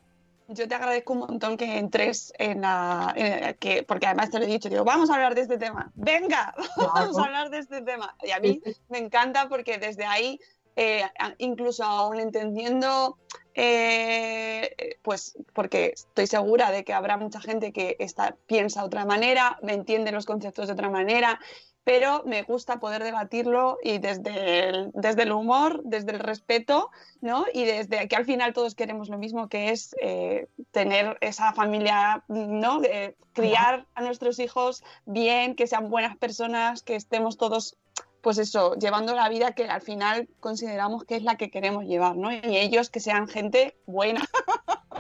[0.49, 3.15] yo te agradezco un montón que entres en la.
[3.59, 5.93] que, porque además te lo he dicho, digo, vamos a hablar de este tema.
[5.95, 8.17] Venga, vamos a hablar de este tema.
[8.23, 10.41] Y a mí me encanta porque desde ahí,
[10.77, 11.03] eh,
[11.37, 13.19] incluso aún entendiendo,
[13.53, 19.05] eh, pues porque estoy segura de que habrá mucha gente que está, piensa de otra
[19.05, 21.41] manera, me entiende los conceptos de otra manera,
[21.89, 26.91] pero me gusta poder debatirlo y desde el, desde el humor, desde el respeto,
[27.23, 27.47] ¿no?
[27.55, 32.25] Y desde que al final todos queremos lo mismo, que es eh, tener esa familia,
[32.29, 32.83] ¿no?
[32.85, 37.79] Eh, criar a nuestros hijos bien, que sean buenas personas, que estemos todos
[38.21, 42.19] pues eso, llevando la vida que al final consideramos que es la que queremos llevar,
[42.19, 42.31] ¿no?
[42.31, 44.21] Y ellos que sean gente buena.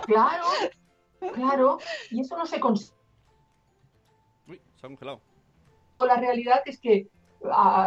[0.06, 0.44] Claro,
[1.34, 1.78] claro,
[2.10, 2.96] y eso no se consigue.
[4.46, 5.27] Uy, se ha congelado.
[6.00, 7.08] La realidad es que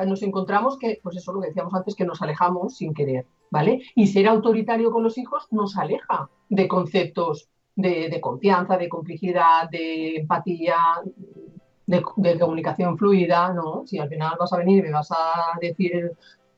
[0.07, 3.81] nos encontramos que, pues eso lo que decíamos antes, que nos alejamos sin querer, ¿vale?
[3.95, 10.17] Y ser autoritario con los hijos nos aleja de conceptos de, confianza, de complicidad, de
[10.17, 10.77] empatía,
[11.85, 13.83] de, de comunicación fluida, ¿no?
[13.85, 16.11] Si al final vas a venir y me vas a decir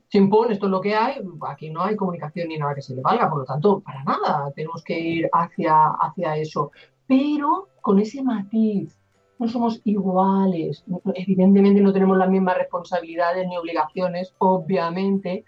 [0.10, 1.16] chimpón, esto es lo que hay,
[1.50, 4.52] aquí no hay comunicación ni nada que se le valga, por lo tanto, para nada,
[4.56, 6.72] tenemos que ir hacia, hacia eso,
[7.08, 8.96] pero con ese matiz,
[9.40, 10.84] no somos iguales,
[11.16, 15.44] evidentemente no tenemos las mismas responsabilidades ni obligaciones, obviamente,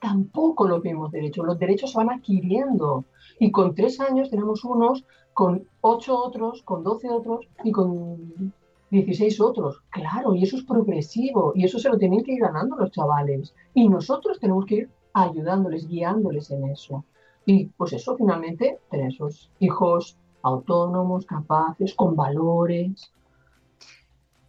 [0.00, 3.04] tampoco los mismos derechos, los derechos se van adquiriendo
[3.38, 8.52] y con tres años tenemos unos, con ocho otros, con doce otros y con
[8.90, 9.82] 16 otros.
[9.90, 13.54] Claro, y eso es progresivo y eso se lo tienen que ir ganando los chavales.
[13.74, 17.04] Y nosotros tenemos que ir ayudándoles, guiándoles en eso.
[17.46, 23.12] Y pues eso, finalmente, tener esos hijos autónomos, capaces, con valores.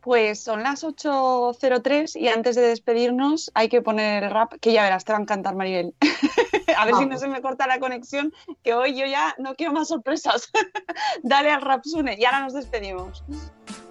[0.06, 4.84] Pues son las 8.03 y antes de despedirnos hay que poner el rap, que ya
[4.84, 5.96] verás, te va a encantar, Maribel.
[6.78, 8.32] A ver si no se me corta la conexión,
[8.62, 10.52] que hoy yo ya no quiero más sorpresas.
[11.24, 13.24] Dale al Rapsune y ahora nos despedimos.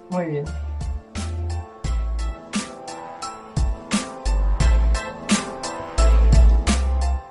[0.09, 0.45] Muy bien.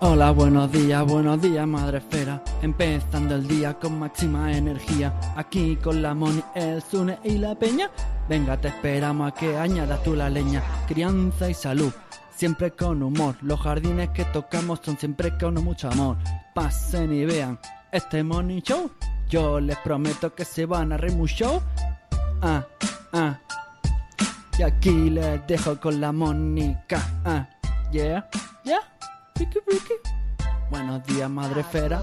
[0.00, 2.42] Hola, buenos días, buenos días, madre esfera.
[2.60, 5.18] Empezando el día con máxima energía.
[5.36, 7.90] Aquí con la Moni, el Zune y la Peña.
[8.28, 10.62] Venga, te esperamos a que añadas tú la leña.
[10.86, 11.92] Crianza y salud,
[12.34, 13.36] siempre con humor.
[13.42, 16.16] Los jardines que tocamos son siempre con mucho amor.
[16.54, 17.58] Pasen y vean
[17.92, 18.90] este Morning Show.
[19.28, 21.62] Yo les prometo que se van a reír mucho.
[22.40, 22.66] Ah,
[23.12, 23.38] ah.
[24.58, 27.02] Y aquí les dejo con la Mónica.
[27.26, 27.46] Ah,
[27.92, 28.26] yeah,
[28.64, 28.80] yeah.
[29.34, 29.94] Ricky, Ricky.
[30.70, 32.02] Buenos días, madre esfera.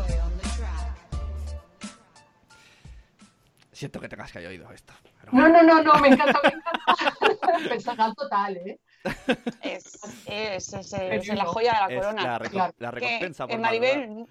[3.71, 4.93] Siento que tengas que haber oído esto.
[5.31, 7.69] No, no, no, no, me encanta, me encanta.
[7.69, 8.79] Pensagal total, ¿eh?
[9.61, 12.23] Es, es, es, la joya de la es corona.
[12.23, 12.73] la, reco- Claro.
[12.77, 14.25] la recompensa por Maribel,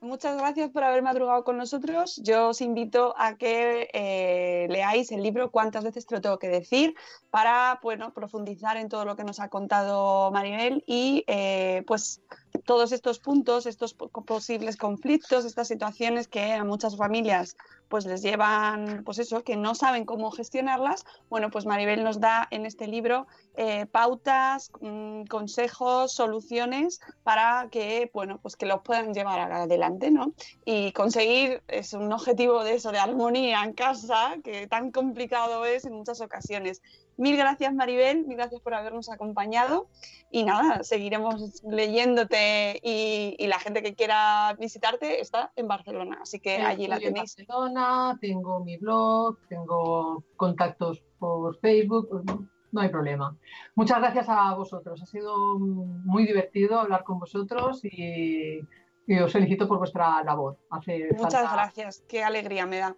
[0.00, 2.20] muchas gracias por haber madrugado con nosotros.
[2.22, 6.48] Yo os invito a que eh, leáis el libro Cuántas veces te lo tengo que
[6.48, 6.94] decir
[7.30, 12.20] para bueno, profundizar en todo lo que nos ha contado Maribel y eh, pues
[12.64, 17.56] todos estos puntos, estos po- posibles conflictos, estas situaciones que a muchas familias
[17.88, 22.48] pues les llevan, pues eso, que no saben cómo gestionarlas, bueno, pues Maribel nos da
[22.50, 29.12] en este libro eh, pautas, mm, consejos, soluciones para que, bueno, pues que los puedan
[29.14, 30.32] llevar adelante, ¿no?
[30.64, 35.84] Y conseguir es un objetivo de eso, de armonía en casa, que tan complicado es
[35.84, 36.80] en muchas ocasiones.
[37.16, 39.88] Mil gracias Maribel, mil gracias por habernos acompañado
[40.30, 46.40] y nada, seguiremos leyéndote y, y la gente que quiera visitarte está en Barcelona, así
[46.40, 47.36] que allí la Estoy en tenéis.
[47.36, 53.36] Barcelona, tengo mi blog, tengo contactos por Facebook, pues no, no hay problema.
[53.76, 58.58] Muchas gracias a vosotros, ha sido muy divertido hablar con vosotros y,
[59.06, 60.58] y os felicito por vuestra labor.
[60.70, 62.96] Hace Muchas falta- gracias, qué alegría me da.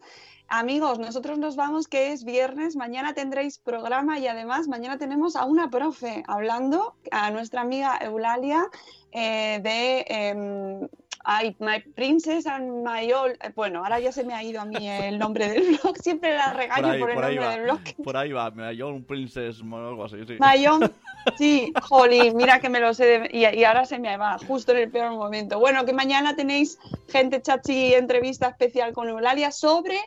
[0.49, 5.44] Amigos, nosotros nos vamos que es viernes, mañana tendréis programa y además mañana tenemos a
[5.44, 8.64] una profe hablando, a nuestra amiga Eulalia
[9.11, 10.88] eh, de em,
[11.24, 13.32] ay, My Princess and My All.
[13.32, 16.34] eh, Bueno, ahora ya se me ha ido a mí el nombre del blog, siempre
[16.36, 17.51] la regaño ahí, por, el por nombre va.
[17.53, 17.80] del blog.
[18.05, 18.49] Por ahí va,
[18.86, 20.34] un princess o algo así, sí.
[20.38, 20.92] Mayón,
[21.38, 24.70] sí, jolín, mira que me lo sé de- y, y ahora se me va, justo
[24.70, 25.59] en el peor momento.
[25.59, 26.78] Bueno, que mañana tenéis
[27.09, 29.99] gente chachi entrevista especial con Eulalia sobre.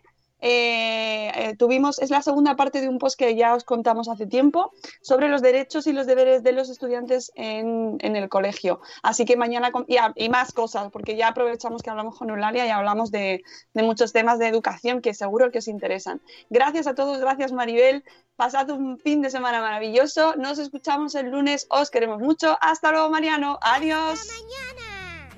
[0.42, 4.26] Eh, eh, tuvimos, es la segunda parte de un post que ya os contamos hace
[4.26, 4.72] tiempo
[5.02, 8.82] sobre los derechos y los deberes de los estudiantes en, en el colegio.
[9.04, 9.72] Así que mañana,
[10.16, 14.14] y, más cosas, porque ya aprovechamos que hablamos con Eulalia y hablamos de, de muchos
[14.14, 16.22] temas de educación que seguro que os interesan.
[16.50, 18.04] Gracias a todos, gracias Maribel.
[18.36, 20.36] Pasad un fin de semana maravilloso.
[20.38, 21.68] Nos escuchamos el lunes.
[21.70, 22.58] Os queremos mucho.
[22.62, 23.60] Hasta luego, Mariano.
[23.62, 24.28] Adiós.
[24.28, 25.30] mañana.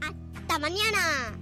[0.00, 1.41] Hasta mañana.